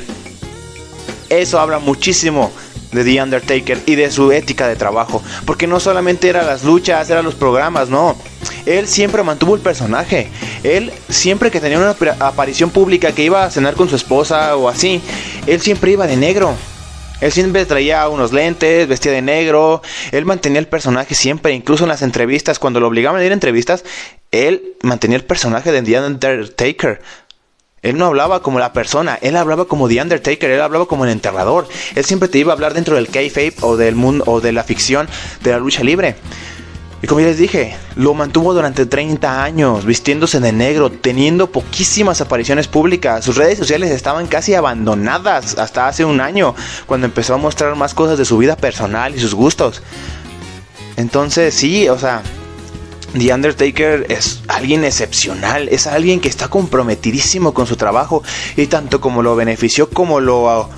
eso 1.28 1.60
habla 1.60 1.78
muchísimo 1.78 2.50
de 2.92 3.04
The 3.04 3.22
Undertaker 3.22 3.78
y 3.86 3.94
de 3.94 4.10
su 4.10 4.32
ética 4.32 4.68
de 4.68 4.76
trabajo. 4.76 5.22
Porque 5.44 5.66
no 5.66 5.80
solamente 5.80 6.28
eran 6.28 6.46
las 6.46 6.64
luchas, 6.64 7.10
eran 7.10 7.24
los 7.24 7.34
programas, 7.34 7.88
no. 7.88 8.16
Él 8.66 8.86
siempre 8.86 9.22
mantuvo 9.22 9.54
el 9.54 9.60
personaje. 9.60 10.28
Él 10.62 10.92
siempre 11.08 11.50
que 11.50 11.60
tenía 11.60 11.78
una 11.78 11.96
aparición 12.20 12.70
pública 12.70 13.12
que 13.12 13.24
iba 13.24 13.44
a 13.44 13.50
cenar 13.50 13.74
con 13.74 13.88
su 13.88 13.96
esposa 13.96 14.56
o 14.56 14.68
así, 14.68 15.00
él 15.46 15.60
siempre 15.60 15.92
iba 15.92 16.06
de 16.06 16.16
negro. 16.16 16.54
Él 17.20 17.30
siempre 17.30 17.64
traía 17.66 18.08
unos 18.08 18.32
lentes, 18.32 18.88
vestía 18.88 19.12
de 19.12 19.22
negro. 19.22 19.80
Él 20.10 20.24
mantenía 20.24 20.58
el 20.58 20.66
personaje 20.66 21.14
siempre, 21.14 21.52
incluso 21.52 21.84
en 21.84 21.88
las 21.88 22.02
entrevistas, 22.02 22.58
cuando 22.58 22.80
lo 22.80 22.88
obligaban 22.88 23.20
a 23.20 23.24
ir 23.24 23.30
a 23.30 23.34
entrevistas, 23.34 23.84
él 24.32 24.74
mantenía 24.82 25.18
el 25.18 25.24
personaje 25.24 25.70
de 25.70 25.82
The 25.82 26.00
Undertaker. 26.00 27.00
Él 27.82 27.98
no 27.98 28.06
hablaba 28.06 28.42
como 28.42 28.60
la 28.60 28.72
persona, 28.72 29.18
él 29.20 29.36
hablaba 29.36 29.64
como 29.64 29.88
The 29.88 30.00
Undertaker, 30.00 30.50
él 30.50 30.60
hablaba 30.60 30.86
como 30.86 31.04
el 31.04 31.10
enterrador. 31.10 31.66
Él 31.96 32.04
siempre 32.04 32.28
te 32.28 32.38
iba 32.38 32.52
a 32.52 32.54
hablar 32.54 32.74
dentro 32.74 32.94
del 32.94 33.08
kayfabe 33.08 33.54
o 33.60 33.76
del 33.76 33.96
mundo 33.96 34.22
o 34.28 34.40
de 34.40 34.52
la 34.52 34.62
ficción 34.62 35.08
de 35.42 35.50
la 35.50 35.58
lucha 35.58 35.82
libre. 35.82 36.14
Y 37.02 37.08
como 37.08 37.20
ya 37.20 37.26
les 37.26 37.38
dije, 37.38 37.76
lo 37.96 38.14
mantuvo 38.14 38.54
durante 38.54 38.86
30 38.86 39.42
años, 39.42 39.84
vistiéndose 39.84 40.38
de 40.38 40.52
negro, 40.52 40.92
teniendo 40.92 41.50
poquísimas 41.50 42.20
apariciones 42.20 42.68
públicas. 42.68 43.24
Sus 43.24 43.36
redes 43.36 43.58
sociales 43.58 43.90
estaban 43.90 44.28
casi 44.28 44.54
abandonadas 44.54 45.58
hasta 45.58 45.88
hace 45.88 46.04
un 46.04 46.20
año, 46.20 46.54
cuando 46.86 47.06
empezó 47.06 47.34
a 47.34 47.38
mostrar 47.38 47.74
más 47.74 47.94
cosas 47.94 48.16
de 48.16 48.24
su 48.24 48.38
vida 48.38 48.54
personal 48.54 49.16
y 49.16 49.18
sus 49.18 49.34
gustos. 49.34 49.82
Entonces, 50.96 51.54
sí, 51.54 51.88
o 51.88 51.98
sea, 51.98 52.22
The 53.18 53.34
Undertaker 53.34 54.06
es 54.08 54.42
alguien 54.48 54.84
excepcional, 54.84 55.68
es 55.68 55.86
alguien 55.86 56.20
que 56.20 56.28
está 56.28 56.48
comprometidísimo 56.48 57.52
con 57.52 57.66
su 57.66 57.76
trabajo 57.76 58.22
y 58.56 58.66
tanto 58.66 59.00
como 59.00 59.22
lo 59.22 59.36
benefició 59.36 59.90
como 59.90 60.20
lo 60.20 60.70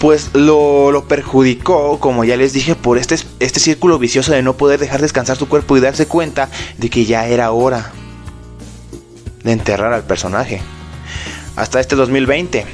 pues 0.00 0.30
lo, 0.32 1.04
perjudicó, 1.08 2.00
como 2.00 2.24
ya 2.24 2.38
les 2.38 2.54
dije, 2.54 2.74
por 2.74 2.96
este, 2.96 3.16
este 3.38 3.60
círculo 3.60 3.98
vicioso 3.98 4.32
de 4.32 4.42
no 4.42 4.56
poder 4.56 4.80
dejar 4.80 5.02
descansar 5.02 5.36
su 5.36 5.46
cuerpo 5.46 5.76
y 5.76 5.80
darse 5.80 6.06
cuenta 6.06 6.48
de 6.78 6.88
que 6.88 7.04
ya 7.04 7.26
era 7.26 7.50
hora 7.52 7.92
de 9.44 9.52
enterrar 9.52 9.92
al 9.92 10.04
personaje. 10.04 10.62
Hasta 11.54 11.80
este 11.80 11.96
2020. 11.96 12.64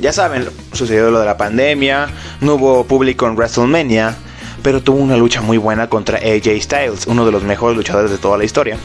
Ya 0.00 0.12
saben, 0.12 0.48
sucedió 0.72 1.10
lo 1.10 1.18
de 1.18 1.26
la 1.26 1.36
pandemia, 1.36 2.08
no 2.40 2.54
hubo 2.54 2.84
público 2.84 3.26
en 3.26 3.34
WrestleMania, 3.34 4.16
pero 4.62 4.82
tuvo 4.82 4.98
una 4.98 5.16
lucha 5.16 5.40
muy 5.40 5.58
buena 5.58 5.88
contra 5.88 6.18
AJ 6.18 6.60
Styles, 6.60 7.06
uno 7.06 7.26
de 7.26 7.32
los 7.32 7.42
mejores 7.42 7.76
luchadores 7.76 8.10
de 8.10 8.18
toda 8.18 8.38
la 8.38 8.44
historia. 8.44 8.76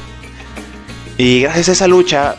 Y 1.18 1.42
gracias 1.42 1.70
a 1.70 1.72
esa 1.72 1.88
lucha 1.88 2.36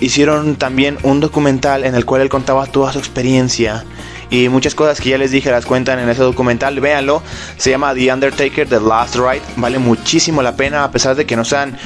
hicieron 0.00 0.56
también 0.56 0.98
un 1.02 1.20
documental 1.20 1.84
en 1.84 1.94
el 1.94 2.04
cual 2.04 2.22
él 2.22 2.28
contaba 2.28 2.66
toda 2.66 2.92
su 2.92 2.98
experiencia 2.98 3.84
y 4.30 4.48
muchas 4.48 4.74
cosas 4.74 5.00
que 5.00 5.10
ya 5.10 5.18
les 5.18 5.30
dije 5.30 5.50
las 5.50 5.64
cuentan 5.64 5.98
en 5.98 6.08
ese 6.08 6.22
documental. 6.22 6.78
Véanlo, 6.80 7.22
se 7.56 7.70
llama 7.70 7.94
The 7.94 8.12
Undertaker 8.12 8.68
The 8.68 8.80
Last 8.80 9.16
Ride, 9.16 9.42
vale 9.56 9.78
muchísimo 9.78 10.42
la 10.42 10.56
pena 10.56 10.84
a 10.84 10.90
pesar 10.90 11.14
de 11.14 11.26
que 11.26 11.36
no 11.36 11.44
sean 11.44 11.78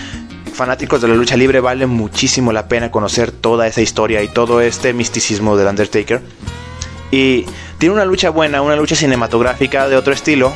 fanáticos 0.53 1.01
de 1.01 1.09
la 1.09 1.15
lucha 1.15 1.37
libre, 1.37 1.61
vale 1.61 1.87
muchísimo 1.87 2.53
la 2.53 2.69
pena 2.69 2.91
conocer 2.91 3.33
toda 3.33 3.67
esa 3.67 3.81
historia 3.81 4.23
y 4.23 4.29
todo 4.29 4.61
este 4.61 4.93
misticismo 4.93 5.57
del 5.57 5.69
Undertaker. 5.69 6.21
Y 7.11 7.47
tiene 7.79 7.95
una 7.95 8.05
lucha 8.05 8.31
buena, 8.31 8.63
una 8.63 8.77
lucha 8.77 8.95
cinematográfica 8.95 9.89
de 9.89 9.97
otro 9.97 10.13
estilo, 10.13 10.53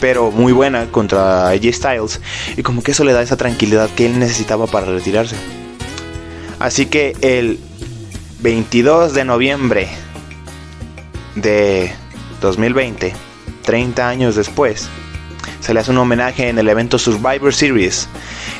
pero 0.00 0.30
muy 0.30 0.52
buena 0.52 0.90
contra 0.90 1.48
AJ 1.48 1.72
Styles. 1.72 2.20
Y 2.56 2.62
como 2.62 2.82
que 2.82 2.92
eso 2.92 3.04
le 3.04 3.12
da 3.12 3.22
esa 3.22 3.36
tranquilidad 3.36 3.90
que 3.90 4.06
él 4.06 4.18
necesitaba 4.18 4.66
para 4.66 4.86
retirarse. 4.86 5.36
Así 6.58 6.86
que 6.86 7.16
el 7.20 7.58
22 8.40 9.14
de 9.14 9.24
noviembre 9.24 9.88
de 11.34 11.92
2020, 12.40 13.12
30 13.62 14.08
años 14.08 14.36
después, 14.36 14.88
se 15.60 15.74
le 15.74 15.80
hace 15.80 15.90
un 15.90 15.98
homenaje 15.98 16.48
en 16.48 16.58
el 16.58 16.68
evento 16.68 16.98
Survivor 16.98 17.52
Series, 17.54 18.08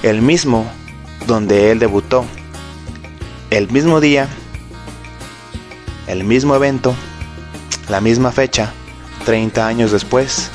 el 0.02 0.22
mismo 0.22 0.70
donde 1.26 1.70
él 1.70 1.78
debutó. 1.78 2.24
El 3.50 3.70
mismo 3.70 4.00
día, 4.00 4.28
el 6.06 6.24
mismo 6.24 6.54
evento, 6.54 6.94
la 7.88 8.00
misma 8.00 8.30
fecha, 8.30 8.72
30 9.24 9.66
años 9.66 9.92
después, 9.92 10.50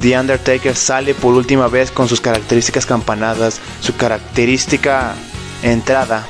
The 0.00 0.18
Undertaker 0.18 0.76
sale 0.76 1.14
por 1.14 1.34
última 1.34 1.66
vez 1.68 1.90
con 1.90 2.08
sus 2.08 2.20
características 2.20 2.86
campanadas, 2.86 3.60
su 3.80 3.96
característica 3.96 5.14
entrada. 5.62 6.26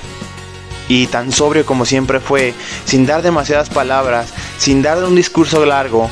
Y 0.89 1.07
tan 1.09 1.33
sobrio 1.33 1.67
como 1.67 1.85
siempre 1.85 2.19
fue, 2.19 2.55
sin 2.87 3.05
dar 3.05 3.21
demasiadas 3.21 3.69
palabras, 3.69 4.33
sin 4.57 4.81
dar 4.81 5.05
un 5.05 5.15
discurso 5.15 5.67
largo, 5.67 6.09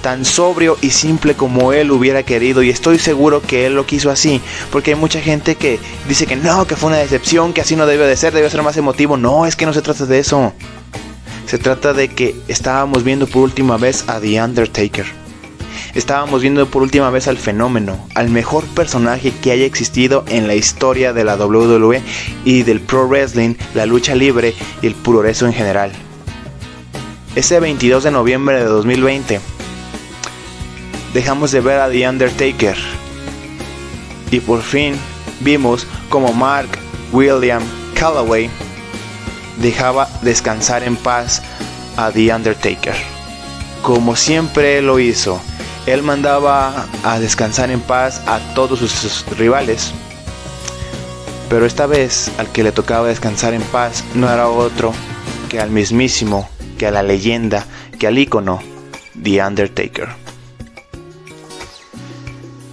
tan 0.00 0.24
sobrio 0.24 0.78
y 0.80 0.90
simple 0.90 1.34
como 1.34 1.74
él 1.74 1.90
hubiera 1.90 2.22
querido. 2.22 2.62
Y 2.62 2.70
estoy 2.70 2.98
seguro 2.98 3.42
que 3.42 3.66
él 3.66 3.74
lo 3.74 3.84
quiso 3.84 4.10
así, 4.10 4.40
porque 4.72 4.92
hay 4.92 4.96
mucha 4.96 5.20
gente 5.20 5.56
que 5.56 5.78
dice 6.08 6.26
que 6.26 6.36
no, 6.36 6.66
que 6.66 6.76
fue 6.76 6.88
una 6.88 6.98
decepción, 6.98 7.52
que 7.52 7.60
así 7.60 7.76
no 7.76 7.84
debe 7.84 8.06
de 8.06 8.16
ser, 8.16 8.32
debe 8.32 8.48
ser 8.48 8.62
más 8.62 8.78
emotivo, 8.78 9.18
no, 9.18 9.44
es 9.44 9.56
que 9.56 9.66
no 9.66 9.74
se 9.74 9.82
trata 9.82 10.06
de 10.06 10.20
eso. 10.20 10.54
Se 11.46 11.58
trata 11.58 11.92
de 11.92 12.08
que 12.08 12.34
estábamos 12.48 13.04
viendo 13.04 13.26
por 13.26 13.42
última 13.42 13.76
vez 13.76 14.08
a 14.08 14.18
The 14.20 14.42
Undertaker 14.42 15.23
estábamos 15.94 16.42
viendo 16.42 16.66
por 16.66 16.82
última 16.82 17.10
vez 17.10 17.28
al 17.28 17.38
fenómeno, 17.38 17.98
al 18.14 18.28
mejor 18.28 18.64
personaje 18.66 19.32
que 19.42 19.52
haya 19.52 19.64
existido 19.64 20.24
en 20.28 20.46
la 20.46 20.54
historia 20.54 21.12
de 21.12 21.24
la 21.24 21.36
WWE 21.36 22.02
y 22.44 22.62
del 22.62 22.80
pro 22.80 23.06
wrestling, 23.06 23.54
la 23.74 23.86
lucha 23.86 24.14
libre 24.14 24.54
y 24.82 24.86
el 24.86 24.94
progreso 24.94 25.46
en 25.46 25.52
general. 25.52 25.92
Ese 27.34 27.60
22 27.60 28.04
de 28.04 28.10
noviembre 28.10 28.56
de 28.56 28.64
2020 28.64 29.40
dejamos 31.12 31.52
de 31.52 31.60
ver 31.60 31.80
a 31.80 31.88
The 31.88 32.08
Undertaker 32.08 32.76
y 34.30 34.40
por 34.40 34.62
fin 34.62 34.94
vimos 35.40 35.86
como 36.08 36.32
Mark 36.32 36.68
William 37.12 37.62
Calloway 37.94 38.50
dejaba 39.60 40.08
descansar 40.22 40.82
en 40.82 40.96
paz 40.96 41.42
a 41.96 42.10
The 42.10 42.34
Undertaker, 42.34 42.94
como 43.82 44.16
siempre 44.16 44.82
lo 44.82 44.98
hizo 44.98 45.40
él 45.86 46.02
mandaba 46.02 46.86
a 47.02 47.18
descansar 47.18 47.70
en 47.70 47.80
paz 47.80 48.22
a 48.26 48.38
todos 48.54 48.78
sus 48.78 49.24
rivales. 49.36 49.92
Pero 51.48 51.66
esta 51.66 51.86
vez 51.86 52.30
al 52.38 52.50
que 52.50 52.62
le 52.62 52.72
tocaba 52.72 53.08
descansar 53.08 53.54
en 53.54 53.62
paz 53.62 54.02
no 54.14 54.30
era 54.30 54.48
otro 54.48 54.92
que 55.48 55.60
al 55.60 55.70
mismísimo, 55.70 56.48
que 56.78 56.86
a 56.86 56.90
la 56.90 57.02
leyenda, 57.02 57.66
que 57.98 58.06
al 58.06 58.18
ícono, 58.18 58.60
The 59.22 59.44
Undertaker. 59.44 60.08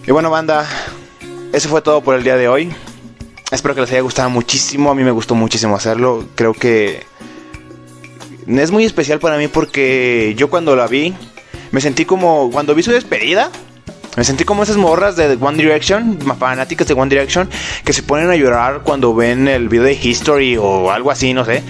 Y 0.08 0.12
bueno 0.12 0.30
banda, 0.30 0.68
eso 1.54 1.70
fue 1.70 1.82
todo 1.82 2.02
por 2.02 2.16
el 2.16 2.24
día 2.24 2.38
de 2.38 2.48
hoy. 2.48 2.74
Espero 3.52 3.76
que 3.76 3.82
les 3.82 3.92
haya 3.92 4.02
gustado 4.02 4.30
muchísimo, 4.30 4.90
a 4.90 4.96
mí 4.96 5.04
me 5.04 5.12
gustó 5.12 5.36
muchísimo 5.36 5.76
hacerlo. 5.76 6.26
Creo 6.36 6.54
que 6.54 7.04
es 8.48 8.72
muy 8.72 8.86
especial 8.86 9.20
para 9.20 9.38
mí 9.38 9.50
porque 9.50 10.34
yo 10.38 10.50
cuando 10.50 10.76
la 10.76 10.88
vi 10.88 11.14
me 11.72 11.82
sentí 11.82 12.06
como 12.06 12.50
cuando 12.52 12.76
vi 12.76 12.84
su 12.84 12.92
despedida. 12.92 13.50
Me 14.18 14.26
sentí 14.26 14.44
como 14.44 14.64
esas 14.64 14.76
morras 14.76 15.16
de 15.16 15.38
One 15.40 15.58
Direction, 15.58 16.20
fanáticas 16.38 16.86
de 16.86 16.94
One 16.94 17.10
Direction, 17.10 17.50
que 17.86 17.94
se 17.94 18.04
ponen 18.04 18.30
a 18.30 18.36
llorar 18.36 18.82
cuando 18.84 19.16
ven 19.16 19.48
el 19.48 19.70
video 19.70 19.86
de 19.86 19.94
History 19.94 20.58
o 20.58 20.92
algo 20.92 21.12
así, 21.12 21.34
no 21.34 21.46
sé. 21.46 21.64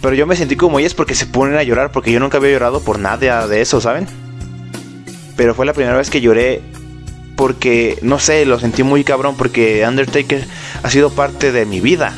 Pero 0.00 0.14
yo 0.14 0.24
me 0.24 0.36
sentí 0.36 0.54
como 0.54 0.78
ellas 0.78 0.94
porque 0.94 1.16
se 1.16 1.26
ponen 1.26 1.56
a 1.56 1.64
llorar, 1.64 1.90
porque 1.90 2.12
yo 2.12 2.20
nunca 2.20 2.38
había 2.38 2.52
llorado 2.52 2.80
por 2.80 3.00
nada 3.00 3.48
de 3.48 3.60
eso, 3.60 3.80
¿saben? 3.80 4.06
Pero 5.36 5.56
fue 5.56 5.66
la 5.66 5.72
primera 5.72 5.96
vez 5.96 6.08
que 6.08 6.20
lloré 6.20 6.62
porque, 7.36 7.98
no 8.02 8.20
sé, 8.20 8.46
lo 8.46 8.60
sentí 8.60 8.84
muy 8.84 9.02
cabrón 9.02 9.36
porque 9.36 9.84
Undertaker 9.86 10.44
ha 10.84 10.90
sido 10.90 11.10
parte 11.10 11.50
de 11.50 11.66
mi 11.66 11.80
vida. 11.80 12.12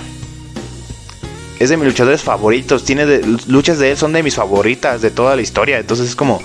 Es 1.59 1.71
de 1.71 1.79
mis 1.79 1.87
luchadores 1.87 2.23
favoritos, 2.23 2.85
tiene 2.85 3.21
luchas 3.47 3.79
de 3.79 3.93
él, 3.93 3.97
son 3.97 4.13
de 4.13 4.23
mis 4.23 4.35
favoritas 4.35 5.01
de 5.01 5.11
toda 5.11 5.37
la 5.37 5.43
historia, 5.43 5.79
entonces 5.79 6.09
es 6.09 6.17
como 6.17 6.43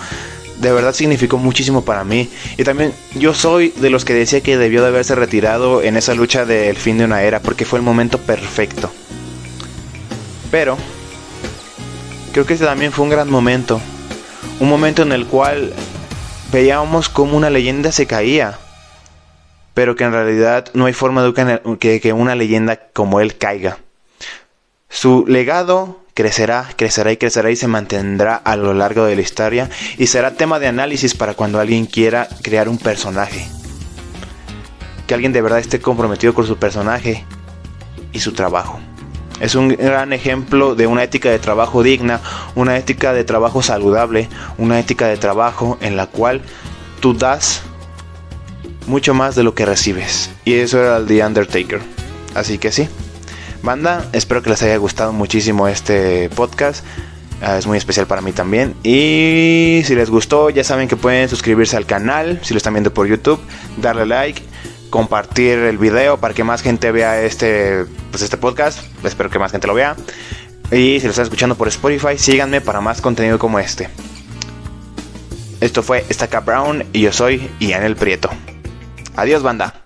de 0.60 0.72
verdad 0.72 0.94
significó 0.94 1.38
muchísimo 1.38 1.84
para 1.84 2.04
mí. 2.04 2.30
Y 2.58 2.64
también 2.64 2.94
yo 3.16 3.34
soy 3.34 3.70
de 3.70 3.90
los 3.90 4.06
que 4.06 4.14
decía 4.14 4.42
que 4.42 4.58
debió 4.58 4.82
de 4.82 4.88
haberse 4.90 5.16
retirado 5.16 5.82
en 5.82 5.98
esa 5.98 6.14
lucha 6.14 6.46
del 6.46 6.78
fin 6.78 6.98
de 6.98 7.06
una 7.06 7.24
era, 7.24 7.40
porque 7.40 7.66
fue 7.66 7.80
el 7.80 7.86
momento 7.86 8.18
perfecto. 8.20 8.92
Pero 10.52 10.78
creo 12.32 12.46
que 12.46 12.54
ese 12.54 12.66
también 12.66 12.92
fue 12.92 13.04
un 13.04 13.12
gran 13.12 13.30
momento. 13.30 13.82
Un 14.60 14.70
momento 14.70 15.02
en 15.02 15.12
el 15.12 15.26
cual 15.26 15.74
veíamos 16.52 17.10
como 17.10 17.36
una 17.36 17.50
leyenda 17.50 17.92
se 17.92 18.08
caía. 18.08 18.58
Pero 19.74 19.96
que 19.96 20.06
en 20.06 20.14
realidad 20.14 20.68
no 20.74 20.86
hay 20.86 20.94
forma 20.94 21.22
de 21.24 21.62
que, 21.80 22.00
que 22.00 22.14
una 22.14 22.36
leyenda 22.36 22.80
como 22.94 23.20
él 23.20 23.38
caiga. 23.38 23.80
Su 24.96 25.26
legado 25.28 26.00
crecerá, 26.14 26.70
crecerá 26.78 27.12
y 27.12 27.18
crecerá 27.18 27.52
y 27.52 27.58
se 27.58 27.68
mantendrá 27.68 28.38
a 28.38 28.56
lo 28.56 28.74
largo 28.74 29.04
de 29.04 29.18
la 29.18 29.22
historia 29.22 29.70
y 29.98 30.08
será 30.08 30.36
tema 30.36 30.58
de 30.58 30.68
análisis 30.68 31.14
para 31.14 31.34
cuando 31.34 31.60
alguien 31.60 31.86
quiera 31.86 32.30
crear 32.42 32.70
un 32.70 32.78
personaje. 32.78 33.46
Que 35.06 35.14
alguien 35.14 35.34
de 35.34 35.42
verdad 35.42 35.60
esté 35.60 35.82
comprometido 35.82 36.34
con 36.34 36.48
su 36.48 36.56
personaje 36.56 37.26
y 38.14 38.20
su 38.20 38.32
trabajo. 38.32 38.80
Es 39.42 39.56
un 39.56 39.68
gran 39.68 40.14
ejemplo 40.14 40.76
de 40.76 40.88
una 40.88 41.04
ética 41.04 41.30
de 41.30 41.40
trabajo 41.40 41.84
digna, 41.84 42.22
una 42.56 42.78
ética 42.78 43.12
de 43.12 43.26
trabajo 43.26 43.62
saludable, 43.62 44.30
una 44.58 44.80
ética 44.80 45.08
de 45.08 45.18
trabajo 45.18 45.78
en 45.82 45.98
la 45.98 46.08
cual 46.08 46.42
tú 47.02 47.14
das 47.14 47.64
mucho 48.88 49.14
más 49.14 49.36
de 49.36 49.44
lo 49.44 49.56
que 49.56 49.66
recibes. 49.66 50.32
Y 50.46 50.54
eso 50.54 50.80
era 50.80 50.96
el 50.96 51.06
The 51.06 51.26
Undertaker. 51.26 51.82
Así 52.34 52.58
que 52.58 52.72
sí. 52.72 52.88
Banda, 53.66 54.08
espero 54.14 54.44
que 54.44 54.52
les 54.52 54.62
haya 54.62 54.78
gustado 54.78 55.12
muchísimo 55.12 55.68
este 55.68 56.30
podcast. 56.30 56.86
Ah, 57.42 57.58
es 57.58 57.66
muy 57.66 57.80
especial 57.80 58.06
para 58.06 58.22
mí 58.22 58.32
también. 58.32 58.76
Y 58.84 59.82
si 59.86 59.96
les 59.96 60.12
gustó, 60.12 60.52
ya 60.52 60.64
saben 60.64 60.88
que 60.88 60.96
pueden 60.96 61.28
suscribirse 61.28 61.76
al 61.76 61.88
canal, 61.88 62.40
si 62.44 62.54
lo 62.54 62.60
están 62.60 62.74
viendo 62.74 62.94
por 62.94 63.08
YouTube, 63.08 63.40
darle 63.78 64.06
like, 64.06 64.42
compartir 64.92 65.58
el 65.58 65.80
video 65.80 66.18
para 66.20 66.36
que 66.36 66.44
más 66.44 66.62
gente 66.62 66.92
vea 66.92 67.24
este, 67.24 67.86
pues 68.12 68.22
este 68.22 68.38
podcast. 68.38 68.80
Espero 69.04 69.32
que 69.32 69.40
más 69.40 69.52
gente 69.52 69.66
lo 69.66 69.74
vea. 69.74 69.96
Y 70.72 71.00
si 71.00 71.06
lo 71.06 71.10
están 71.10 71.24
escuchando 71.24 71.56
por 71.56 71.68
Spotify, 71.68 72.20
síganme 72.20 72.62
para 72.62 72.82
más 72.82 73.02
contenido 73.02 73.40
como 73.40 73.58
este. 73.58 73.90
Esto 75.60 75.82
fue 75.82 76.06
Estaca 76.08 76.40
Brown 76.42 76.86
y 76.94 77.02
yo 77.02 77.12
soy 77.12 77.50
Ian 77.60 77.84
el 77.84 77.96
Prieto. 77.96 78.30
Adiós, 79.16 79.42
banda. 79.42 79.85